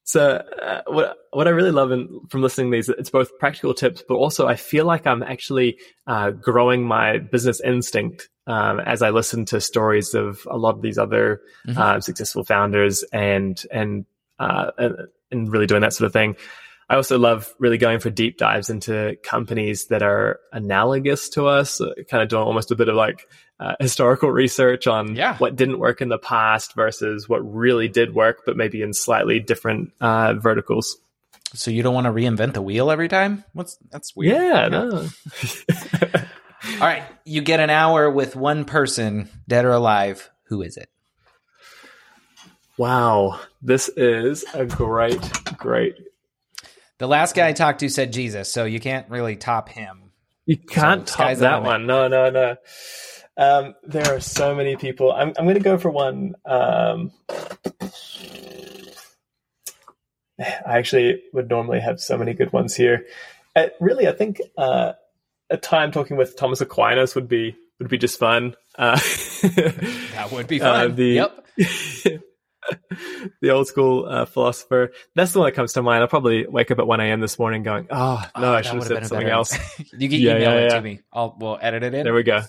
So 0.04 0.42
uh, 0.60 0.82
what 0.86 1.16
what 1.30 1.46
I 1.46 1.50
really 1.50 1.70
love 1.70 1.92
in, 1.92 2.20
from 2.28 2.42
listening 2.42 2.70
to 2.70 2.76
these, 2.76 2.88
it's 2.88 3.10
both 3.10 3.30
practical 3.38 3.72
tips, 3.74 4.02
but 4.06 4.14
also 4.16 4.46
I 4.46 4.56
feel 4.56 4.84
like 4.84 5.06
I'm 5.06 5.22
actually 5.22 5.78
uh, 6.06 6.30
growing 6.30 6.82
my 6.84 7.18
business 7.18 7.60
instinct 7.60 8.28
um, 8.46 8.80
as 8.80 9.02
I 9.02 9.10
listen 9.10 9.44
to 9.46 9.60
stories 9.60 10.14
of 10.14 10.40
a 10.50 10.56
lot 10.58 10.74
of 10.74 10.82
these 10.82 10.98
other 10.98 11.40
Mhm. 11.66 11.78
uh, 11.78 12.00
successful 12.00 12.44
founders 12.44 13.04
and 13.12 13.62
and, 13.70 14.04
uh, 14.42 14.70
and 14.78 14.96
and 15.31 15.52
really 15.52 15.66
doing 15.66 15.83
that 15.83 15.92
sort 15.92 16.07
of 16.07 16.12
thing. 16.12 16.37
I 16.90 16.96
also 16.96 17.18
love 17.18 17.55
really 17.59 17.78
going 17.78 18.00
for 18.00 18.11
deep 18.11 18.37
dives 18.37 18.68
into 18.68 19.16
companies 19.22 19.87
that 19.87 20.02
are 20.02 20.40
analogous 20.52 21.31
to 21.31 21.46
us, 21.46 21.81
uh, 21.81 21.92
kind 22.11 22.22
of 22.22 22.28
doing 22.28 22.42
almost 22.42 22.70
a 22.70 22.76
bit 22.76 22.88
of 22.88 22.96
like 22.96 23.26
uh, 23.61 23.74
historical 23.81 24.31
research 24.31 24.87
on 24.87 25.14
Yeah. 25.16 25.37
what 25.38 25.57
didn't 25.57 25.78
work 25.78 26.02
in 26.02 26.09
the 26.11 26.18
past 26.18 26.74
versus 26.74 27.28
what 27.28 27.38
really 27.38 27.88
did 27.88 28.14
work, 28.14 28.42
but 28.44 28.57
maybe 28.57 28.83
in 28.83 28.92
slightly 28.92 29.40
different 29.40 29.92
uh, 30.02 30.35
verticals. 30.35 30.98
So 31.55 31.70
you 31.70 31.83
don't 31.83 31.94
want 31.94 32.07
to 32.07 32.12
reinvent 32.12 32.52
the 32.55 32.62
wheel 32.62 32.90
every 32.90 33.09
time? 33.09 33.44
What's 33.55 33.78
that's 33.90 34.14
weird. 34.16 34.37
Yeah, 34.37 34.68
no. 34.68 35.09
All 36.74 36.87
right, 36.87 37.02
you 37.24 37.40
get 37.42 37.61
an 37.61 37.70
hour 37.70 38.11
with 38.11 38.37
one 38.37 38.64
person, 38.64 39.28
dead 39.48 39.64
or 39.64 39.70
alive. 39.72 40.31
Who 40.44 40.62
is 40.62 40.76
it? 40.76 40.88
Wow, 42.78 43.40
this 43.61 43.88
is 43.96 44.44
a 44.54 44.64
great, 44.66 45.20
great. 45.58 45.94
The 46.98 47.06
last 47.08 47.35
guy 47.35 47.48
I 47.48 47.52
talked 47.52 47.80
to 47.80 47.88
said 47.88 48.12
Jesus, 48.12 48.50
so 48.50 48.64
you 48.64 48.80
can't 48.80 49.08
really 49.11 49.37
top 49.37 49.68
him. 49.68 50.12
You 50.46 50.56
can't 50.56 51.08
So, 51.08 51.16
top 51.16 51.37
that 51.38 51.62
one. 51.62 51.87
No, 51.87 52.08
no, 52.08 52.30
no. 52.30 52.56
Um, 53.37 53.74
there 53.85 54.06
are 54.14 54.20
so 54.20 54.54
many 54.54 54.76
people. 54.76 55.12
I'm, 55.12 55.28
I'm 55.38 55.44
going 55.44 55.54
to 55.54 55.61
go 55.61 55.78
for 55.78 55.90
one. 55.90 56.35
Um, 56.44 57.12
I 60.38 60.78
actually 60.78 61.22
would 61.32 61.48
normally 61.48 61.80
have 61.80 62.00
so 62.00 62.16
many 62.18 62.35
good 62.35 62.52
ones 62.52 62.74
here. 62.74 63.06
Uh, 63.54 63.68
really, 63.80 64.08
I 64.08 64.12
think 64.12 64.40
uh, 64.56 64.92
a 65.50 65.56
time 65.56 65.92
talking 65.92 66.16
with 66.16 66.37
Thomas 66.37 66.61
Aquinas 66.61 67.14
would 67.14 67.28
be 67.28 67.56
would 67.78 67.88
be 67.88 67.98
just 67.98 68.18
fun. 68.18 68.54
Uh, 68.76 68.98
That 69.42 70.28
would 70.32 70.46
be 70.46 70.61
Uh, 70.61 70.64
fun. 70.88 70.96
the 70.96 71.04
yep. 71.04 71.46
the 73.40 73.51
old 73.51 73.66
school 73.66 74.07
uh, 74.07 74.25
philosopher. 74.25 74.92
That's 75.14 75.33
the 75.33 75.40
one 75.40 75.48
that 75.48 75.55
comes 75.57 75.72
to 75.75 75.83
mind. 75.83 76.03
I'll 76.03 76.09
probably 76.09 76.46
wake 76.46 76.70
up 76.70 76.79
at 76.79 76.87
one 76.87 77.01
a.m. 77.01 77.20
this 77.20 77.38
morning 77.38 77.62
going, 77.62 77.87
"Oh 77.90 78.22
no, 78.37 78.53
Oh, 78.53 78.55
I 78.55 78.62
should 78.62 78.75
have 78.75 78.85
said 78.85 79.07
something 79.07 79.29
else." 79.29 79.53
you 79.92 80.09
can 80.09 80.20
Yeah, 80.20 80.37
email 80.37 80.40
yeah, 80.40 80.57
it 80.59 80.62
yeah. 80.70 80.75
to 80.77 80.81
me. 80.83 81.01
I'll 81.12 81.37
we'll 81.38 81.59
edit 81.61 81.83
it 81.83 81.94
in. 81.94 82.05
there 82.05 82.14
we 82.14 82.22
go. 82.22 82.42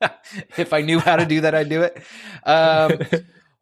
if 0.56 0.72
I 0.72 0.80
knew 0.82 0.98
how 1.00 1.16
to 1.16 1.24
do 1.26 1.42
that, 1.42 1.54
I'd 1.54 1.68
do 1.68 1.82
it. 1.82 2.02
Um, 2.44 2.98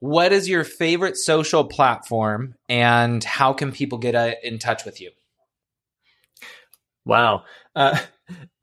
what 0.01 0.33
is 0.33 0.49
your 0.49 0.65
favorite 0.65 1.17
social 1.17 1.65
platform 1.65 2.55
and 2.69 3.23
how 3.25 3.53
can 3.53 3.73
people 3.73 3.99
get 3.99 4.15
uh, 4.15 4.33
in 4.43 4.59
touch 4.59 4.85
with 4.85 5.01
you? 5.01 5.11
Wow. 7.05 7.45
Uh, 7.75 7.99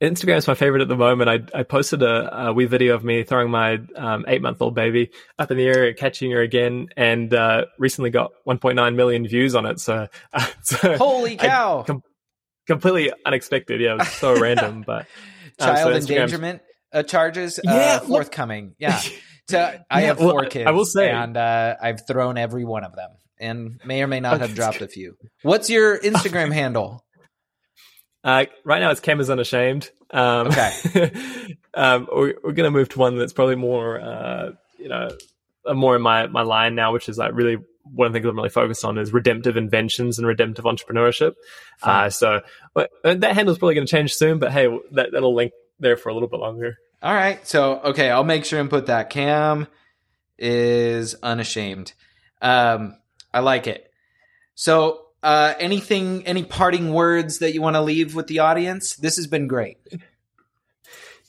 Instagram 0.01 0.37
is 0.37 0.47
my 0.47 0.55
favorite 0.55 0.81
at 0.81 0.87
the 0.89 0.97
moment. 0.97 1.29
I, 1.29 1.59
I 1.59 1.63
posted 1.63 2.03
a, 2.03 2.47
a 2.47 2.53
wee 2.53 2.65
video 2.65 2.95
of 2.95 3.03
me 3.03 3.23
throwing 3.23 3.49
my 3.49 3.79
um, 3.95 4.25
eight 4.27 4.41
month 4.41 4.61
old 4.61 4.75
baby 4.75 5.11
up 5.39 5.51
in 5.51 5.57
the 5.57 5.65
air, 5.65 5.93
catching 5.93 6.31
her 6.31 6.41
again, 6.41 6.87
and 6.97 7.33
uh, 7.33 7.65
recently 7.79 8.09
got 8.09 8.31
1.9 8.47 8.95
million 8.95 9.27
views 9.27 9.55
on 9.55 9.65
it. 9.65 9.79
So, 9.79 10.07
uh, 10.33 10.47
so 10.63 10.97
holy 10.97 11.37
cow! 11.37 11.83
Com- 11.83 12.03
completely 12.67 13.13
unexpected. 13.25 13.79
Yeah, 13.79 13.93
it 13.93 13.99
was 13.99 14.09
so 14.09 14.39
random. 14.39 14.83
But 14.85 15.07
uh, 15.59 15.75
child 15.75 15.93
so 15.93 15.99
endangerment 15.99 16.61
uh, 16.91 17.03
charges 17.03 17.59
yeah, 17.63 17.99
forthcoming. 17.99 18.75
Yeah. 18.79 18.99
So 19.49 19.59
I 19.91 19.99
yeah, 19.99 20.07
have 20.07 20.19
four 20.19 20.35
well, 20.35 20.49
kids. 20.49 20.67
I 20.67 20.71
will 20.71 20.85
say, 20.85 21.11
and 21.11 21.35
uh, 21.35 21.75
I've 21.81 22.07
thrown 22.07 22.37
every 22.37 22.63
one 22.63 22.85
of 22.85 22.95
them, 22.95 23.09
and 23.37 23.77
may 23.83 24.01
or 24.01 24.07
may 24.07 24.21
not 24.21 24.39
have 24.39 24.55
dropped 24.55 24.81
a 24.81 24.87
few. 24.87 25.17
What's 25.41 25.69
your 25.69 25.99
Instagram 25.99 26.53
handle? 26.53 27.03
Uh, 28.23 28.45
right 28.63 28.79
now, 28.79 28.91
it's 28.91 28.99
Cam 28.99 29.19
is 29.19 29.29
unashamed. 29.29 29.89
Um, 30.11 30.47
okay. 30.47 31.11
um, 31.73 32.07
we're, 32.11 32.35
we're 32.43 32.53
going 32.53 32.67
to 32.67 32.71
move 32.71 32.89
to 32.89 32.99
one 32.99 33.17
that's 33.17 33.33
probably 33.33 33.55
more, 33.55 33.99
uh, 33.99 34.51
you 34.77 34.89
know, 34.89 35.09
more 35.73 35.95
in 35.95 36.01
my 36.01 36.27
my 36.27 36.41
line 36.41 36.75
now, 36.75 36.93
which 36.93 37.09
is 37.09 37.17
like 37.17 37.33
really 37.33 37.57
one 37.83 38.07
of 38.07 38.13
the 38.13 38.19
things 38.19 38.29
I'm 38.29 38.35
really 38.35 38.49
focused 38.49 38.85
on 38.85 38.97
is 38.97 39.11
redemptive 39.11 39.57
inventions 39.57 40.17
and 40.17 40.27
redemptive 40.27 40.65
entrepreneurship. 40.65 41.33
Uh, 41.81 42.09
so 42.09 42.41
uh, 42.75 42.85
that 43.03 43.35
handle 43.35 43.51
is 43.51 43.57
probably 43.57 43.75
going 43.75 43.85
to 43.87 43.91
change 43.91 44.13
soon, 44.13 44.39
but 44.39 44.51
hey, 44.51 44.67
that, 44.91 45.11
that'll 45.11 45.35
link 45.35 45.51
there 45.79 45.97
for 45.97 46.09
a 46.09 46.13
little 46.13 46.29
bit 46.29 46.39
longer. 46.39 46.77
All 47.01 47.13
right. 47.13 47.45
So, 47.45 47.79
okay, 47.79 48.09
I'll 48.09 48.23
make 48.23 48.45
sure 48.45 48.61
and 48.61 48.69
put 48.69 48.85
that. 48.85 49.09
Cam 49.09 49.67
is 50.37 51.15
unashamed. 51.21 51.93
Um, 52.41 52.95
I 53.33 53.39
like 53.39 53.67
it. 53.67 53.91
So, 54.55 55.07
uh, 55.23 55.53
anything, 55.59 56.27
any 56.27 56.43
parting 56.43 56.93
words 56.93 57.39
that 57.39 57.53
you 57.53 57.61
want 57.61 57.75
to 57.75 57.81
leave 57.81 58.13
with 58.13 58.27
the 58.27 58.39
audience? 58.39 58.95
This 58.95 59.15
has 59.15 59.25
been 59.25 59.47
great. 59.47 59.77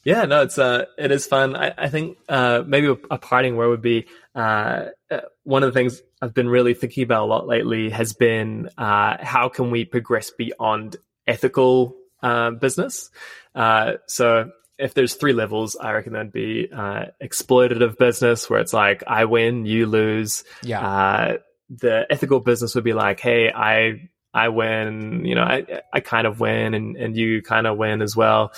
Yeah, 0.05 0.27
no, 0.27 0.43
it's 0.43 0.59
uh, 0.59 0.85
it 0.99 1.11
is 1.11 1.27
fun. 1.27 1.57
I, 1.57 1.73
I 1.79 1.89
think 1.89 2.19
uh, 2.29 2.63
maybe 2.67 2.89
a, 2.89 2.97
a 3.11 3.17
parting 3.17 3.57
word 3.57 3.69
would 3.69 3.83
be 3.83 4.07
uh, 4.35 4.87
uh, 5.11 5.21
one 5.45 5.63
of 5.63 5.73
the 5.73 5.79
things 5.79 6.03
I've 6.21 6.35
been 6.35 6.49
really 6.49 6.75
thinking 6.75 7.05
about 7.05 7.23
a 7.23 7.27
lot 7.27 7.47
lately 7.47 7.89
has 7.89 8.13
been 8.13 8.69
uh, 8.77 9.17
how 9.25 9.49
can 9.49 9.71
we 9.71 9.87
progress 9.87 10.31
beyond 10.31 10.97
ethical 11.27 11.97
uh, 12.23 12.51
business. 12.51 13.11
Uh, 13.55 13.95
so 14.07 14.51
if 14.79 14.93
there's 14.93 15.15
three 15.15 15.33
levels, 15.33 15.77
I 15.77 15.93
reckon 15.93 16.13
that'd 16.13 16.33
be 16.33 16.69
uh, 16.71 17.07
exploitative 17.23 17.97
business 17.97 18.51
where 18.51 18.61
it's 18.61 18.73
like 18.73 19.05
I 19.07 19.25
win, 19.25 19.65
you 19.65 19.87
lose. 19.87 20.45
Yeah. 20.63 21.37
The 21.71 22.07
ethical 22.11 22.41
business 22.41 22.75
would 22.75 22.85
be 22.85 22.93
like, 22.93 23.21
hey, 23.21 23.51
I 23.51 24.09
I 24.33 24.49
win, 24.49 25.25
you 25.25 25.35
know, 25.35 25.43
I 25.43 25.83
I 25.93 26.01
kind 26.01 26.27
of 26.27 26.41
win, 26.41 26.75
and 26.75 26.97
and 26.97 27.17
you 27.17 27.43
kind 27.43 27.67
of 27.67 27.79
win 27.79 28.03
as 28.03 28.17
well. 28.17 28.53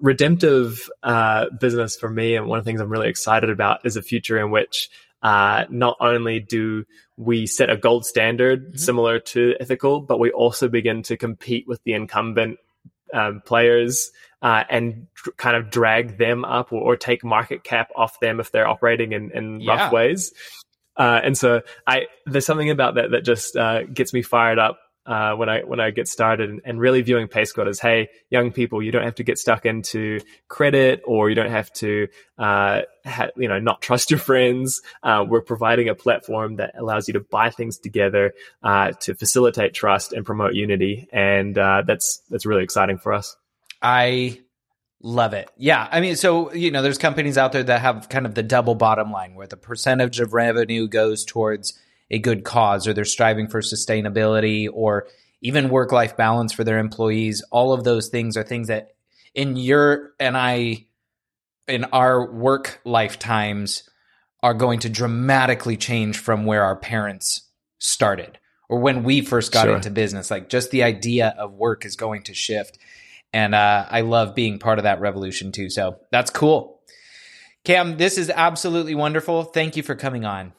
Redemptive 0.00 0.90
uh, 1.02 1.46
business 1.60 1.96
for 1.96 2.08
me, 2.08 2.36
and 2.36 2.46
one 2.46 2.58
of 2.58 2.64
the 2.64 2.68
things 2.68 2.80
I'm 2.80 2.90
really 2.90 3.08
excited 3.08 3.50
about 3.50 3.84
is 3.84 3.96
a 3.96 4.02
future 4.02 4.38
in 4.38 4.50
which 4.50 4.90
uh, 5.22 5.64
not 5.70 5.96
only 6.00 6.38
do 6.38 6.84
we 7.16 7.46
set 7.46 7.70
a 7.70 7.76
gold 7.76 8.04
standard 8.04 8.66
mm-hmm. 8.66 8.76
similar 8.76 9.18
to 9.20 9.54
ethical, 9.58 10.00
but 10.00 10.18
we 10.18 10.30
also 10.30 10.68
begin 10.68 11.02
to 11.04 11.16
compete 11.16 11.66
with 11.66 11.82
the 11.84 11.94
incumbent 11.94 12.58
um, 13.12 13.42
players 13.44 14.10
uh, 14.42 14.64
and 14.68 15.06
tr- 15.14 15.30
kind 15.36 15.56
of 15.56 15.70
drag 15.70 16.18
them 16.18 16.44
up 16.44 16.72
or, 16.72 16.80
or, 16.80 16.96
take 16.96 17.24
market 17.24 17.64
cap 17.64 17.90
off 17.96 18.18
them 18.20 18.40
if 18.40 18.50
they're 18.50 18.66
operating 18.66 19.12
in, 19.12 19.30
in 19.30 19.60
yeah. 19.60 19.72
rough 19.72 19.92
ways. 19.92 20.32
Uh, 20.96 21.20
and 21.22 21.36
so 21.36 21.62
I, 21.86 22.06
there's 22.26 22.46
something 22.46 22.70
about 22.70 22.94
that 22.96 23.10
that 23.10 23.24
just 23.24 23.56
uh, 23.56 23.84
gets 23.84 24.12
me 24.12 24.22
fired 24.22 24.58
up 24.58 24.78
uh, 25.06 25.34
when 25.34 25.48
I 25.48 25.60
when 25.60 25.80
I 25.80 25.90
get 25.90 26.08
started, 26.08 26.48
and, 26.48 26.60
and, 26.64 26.80
really 26.80 27.02
viewing 27.02 27.28
PaySquad 27.28 27.68
as, 27.68 27.78
hey, 27.78 28.08
young 28.30 28.52
people, 28.52 28.82
you 28.82 28.90
don't 28.90 29.04
have 29.04 29.16
to 29.16 29.22
get 29.22 29.38
stuck 29.38 29.66
into 29.66 30.20
credit, 30.48 31.02
or 31.04 31.28
you 31.28 31.34
don't 31.34 31.50
have 31.50 31.70
to, 31.74 32.08
uh, 32.38 32.82
ha- 33.04 33.28
you 33.36 33.48
know, 33.48 33.58
not 33.58 33.82
trust 33.82 34.10
your 34.10 34.20
friends. 34.20 34.80
Uh, 35.02 35.24
we're 35.28 35.42
providing 35.42 35.90
a 35.90 35.94
platform 35.94 36.56
that 36.56 36.72
allows 36.78 37.06
you 37.06 37.14
to 37.14 37.20
buy 37.20 37.50
things 37.50 37.76
together 37.76 38.32
uh, 38.62 38.92
to 39.00 39.14
facilitate 39.14 39.74
trust 39.74 40.14
and 40.14 40.24
promote 40.24 40.54
unity, 40.54 41.06
and 41.12 41.58
uh, 41.58 41.82
that's 41.86 42.22
that's 42.30 42.46
really 42.46 42.64
exciting 42.64 42.96
for 42.96 43.12
us. 43.12 43.36
I 43.82 44.40
Love 45.06 45.34
it. 45.34 45.50
Yeah. 45.58 45.86
I 45.92 46.00
mean, 46.00 46.16
so, 46.16 46.50
you 46.54 46.70
know, 46.70 46.80
there's 46.80 46.96
companies 46.96 47.36
out 47.36 47.52
there 47.52 47.62
that 47.62 47.82
have 47.82 48.08
kind 48.08 48.24
of 48.24 48.34
the 48.34 48.42
double 48.42 48.74
bottom 48.74 49.12
line 49.12 49.34
where 49.34 49.46
the 49.46 49.58
percentage 49.58 50.18
of 50.18 50.32
revenue 50.32 50.88
goes 50.88 51.26
towards 51.26 51.78
a 52.10 52.18
good 52.18 52.42
cause 52.42 52.88
or 52.88 52.94
they're 52.94 53.04
striving 53.04 53.46
for 53.46 53.60
sustainability 53.60 54.66
or 54.72 55.06
even 55.42 55.68
work 55.68 55.92
life 55.92 56.16
balance 56.16 56.54
for 56.54 56.64
their 56.64 56.78
employees. 56.78 57.44
All 57.50 57.74
of 57.74 57.84
those 57.84 58.08
things 58.08 58.34
are 58.38 58.42
things 58.42 58.68
that 58.68 58.92
in 59.34 59.58
your 59.58 60.12
and 60.18 60.38
I, 60.38 60.86
in 61.68 61.84
our 61.84 62.32
work 62.32 62.80
lifetimes, 62.86 63.86
are 64.42 64.54
going 64.54 64.80
to 64.80 64.88
dramatically 64.88 65.76
change 65.76 66.16
from 66.16 66.46
where 66.46 66.62
our 66.62 66.76
parents 66.76 67.42
started 67.78 68.38
or 68.70 68.78
when 68.78 69.02
we 69.02 69.20
first 69.20 69.52
got 69.52 69.64
sure. 69.64 69.76
into 69.76 69.90
business. 69.90 70.30
Like 70.30 70.48
just 70.48 70.70
the 70.70 70.82
idea 70.82 71.34
of 71.36 71.52
work 71.52 71.84
is 71.84 71.94
going 71.94 72.22
to 72.22 72.32
shift 72.32 72.78
and 73.34 73.52
uh, 73.52 73.84
I 73.90 74.02
love 74.02 74.36
being 74.36 74.60
part 74.60 74.78
of 74.78 74.84
that 74.84 75.00
revolution 75.00 75.50
too. 75.50 75.68
So 75.68 75.96
that's 76.12 76.30
cool. 76.30 76.80
Cam, 77.64 77.96
this 77.96 78.16
is 78.16 78.30
absolutely 78.30 78.94
wonderful. 78.94 79.42
Thank 79.42 79.76
you 79.76 79.82
for 79.82 79.96
coming 79.96 80.24
on. 80.24 80.52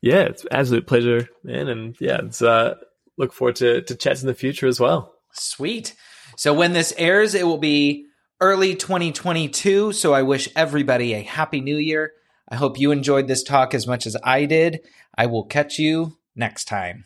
Yeah, 0.00 0.20
it's 0.20 0.46
absolute 0.50 0.86
pleasure, 0.86 1.28
man. 1.42 1.68
And 1.68 1.96
yeah, 2.00 2.20
it's 2.22 2.40
uh, 2.40 2.74
look 3.18 3.32
forward 3.32 3.56
to 3.56 3.82
to 3.82 3.96
chats 3.96 4.22
in 4.22 4.28
the 4.28 4.34
future 4.34 4.68
as 4.68 4.78
well. 4.78 5.14
Sweet. 5.32 5.94
So 6.36 6.54
when 6.54 6.72
this 6.72 6.94
airs, 6.96 7.34
it 7.34 7.46
will 7.46 7.58
be 7.58 8.06
early 8.40 8.76
2022. 8.76 9.92
So 9.92 10.14
I 10.14 10.22
wish 10.22 10.48
everybody 10.54 11.14
a 11.14 11.22
happy 11.22 11.60
new 11.60 11.76
year. 11.76 12.12
I 12.48 12.56
hope 12.56 12.78
you 12.78 12.92
enjoyed 12.92 13.26
this 13.26 13.42
talk 13.42 13.74
as 13.74 13.86
much 13.88 14.06
as 14.06 14.16
I 14.22 14.44
did. 14.44 14.80
I 15.16 15.26
will 15.26 15.44
catch 15.44 15.78
you 15.78 16.16
next 16.36 16.66
time. 16.66 17.04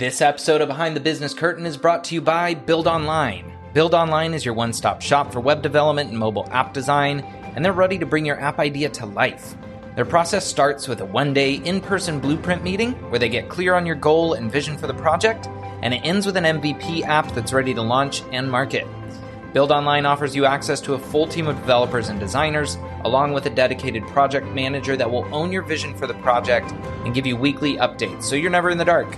This 0.00 0.22
episode 0.22 0.62
of 0.62 0.68
Behind 0.68 0.96
the 0.96 1.00
Business 1.00 1.34
Curtain 1.34 1.66
is 1.66 1.76
brought 1.76 2.04
to 2.04 2.14
you 2.14 2.22
by 2.22 2.54
Build 2.54 2.86
Online. 2.86 3.52
Build 3.74 3.92
Online 3.92 4.32
is 4.32 4.46
your 4.46 4.54
one 4.54 4.72
stop 4.72 5.02
shop 5.02 5.30
for 5.30 5.40
web 5.40 5.60
development 5.60 6.08
and 6.08 6.18
mobile 6.18 6.48
app 6.52 6.72
design, 6.72 7.20
and 7.54 7.62
they're 7.62 7.74
ready 7.74 7.98
to 7.98 8.06
bring 8.06 8.24
your 8.24 8.40
app 8.40 8.58
idea 8.58 8.88
to 8.88 9.04
life. 9.04 9.54
Their 9.96 10.06
process 10.06 10.46
starts 10.46 10.88
with 10.88 11.02
a 11.02 11.04
one 11.04 11.34
day 11.34 11.56
in 11.56 11.82
person 11.82 12.18
blueprint 12.18 12.64
meeting 12.64 12.92
where 13.10 13.18
they 13.18 13.28
get 13.28 13.50
clear 13.50 13.74
on 13.74 13.84
your 13.84 13.94
goal 13.94 14.32
and 14.32 14.50
vision 14.50 14.78
for 14.78 14.86
the 14.86 14.94
project, 14.94 15.48
and 15.82 15.92
it 15.92 15.98
ends 15.98 16.24
with 16.24 16.38
an 16.38 16.44
MVP 16.44 17.02
app 17.02 17.30
that's 17.34 17.52
ready 17.52 17.74
to 17.74 17.82
launch 17.82 18.22
and 18.32 18.50
market. 18.50 18.86
Build 19.52 19.70
Online 19.70 20.06
offers 20.06 20.34
you 20.34 20.46
access 20.46 20.80
to 20.80 20.94
a 20.94 20.98
full 20.98 21.26
team 21.26 21.46
of 21.46 21.56
developers 21.56 22.08
and 22.08 22.18
designers, 22.18 22.78
along 23.04 23.34
with 23.34 23.44
a 23.44 23.50
dedicated 23.50 24.06
project 24.06 24.46
manager 24.46 24.96
that 24.96 25.10
will 25.10 25.28
own 25.34 25.52
your 25.52 25.62
vision 25.62 25.94
for 25.94 26.06
the 26.06 26.14
project 26.14 26.72
and 27.04 27.12
give 27.12 27.26
you 27.26 27.36
weekly 27.36 27.76
updates 27.76 28.22
so 28.22 28.34
you're 28.34 28.50
never 28.50 28.70
in 28.70 28.78
the 28.78 28.84
dark. 28.86 29.14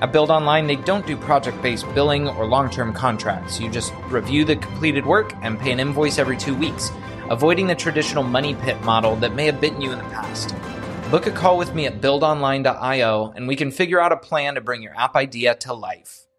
At 0.00 0.12
Build 0.12 0.30
Online, 0.30 0.66
they 0.66 0.76
don't 0.76 1.06
do 1.06 1.14
project 1.14 1.60
based 1.60 1.86
billing 1.94 2.26
or 2.26 2.46
long 2.46 2.70
term 2.70 2.94
contracts. 2.94 3.60
You 3.60 3.68
just 3.68 3.92
review 4.08 4.46
the 4.46 4.56
completed 4.56 5.04
work 5.04 5.34
and 5.42 5.60
pay 5.60 5.72
an 5.72 5.80
invoice 5.80 6.18
every 6.18 6.38
two 6.38 6.54
weeks, 6.54 6.90
avoiding 7.28 7.66
the 7.66 7.74
traditional 7.74 8.24
money 8.24 8.54
pit 8.54 8.80
model 8.82 9.16
that 9.16 9.34
may 9.34 9.44
have 9.44 9.60
bitten 9.60 9.82
you 9.82 9.92
in 9.92 9.98
the 9.98 10.04
past. 10.04 10.54
Book 11.10 11.26
a 11.26 11.30
call 11.30 11.58
with 11.58 11.74
me 11.74 11.84
at 11.86 12.00
buildonline.io 12.00 13.32
and 13.36 13.46
we 13.46 13.56
can 13.56 13.70
figure 13.70 14.00
out 14.00 14.12
a 14.12 14.16
plan 14.16 14.54
to 14.54 14.62
bring 14.62 14.80
your 14.80 14.96
app 14.96 15.16
idea 15.16 15.54
to 15.56 15.74
life. 15.74 16.29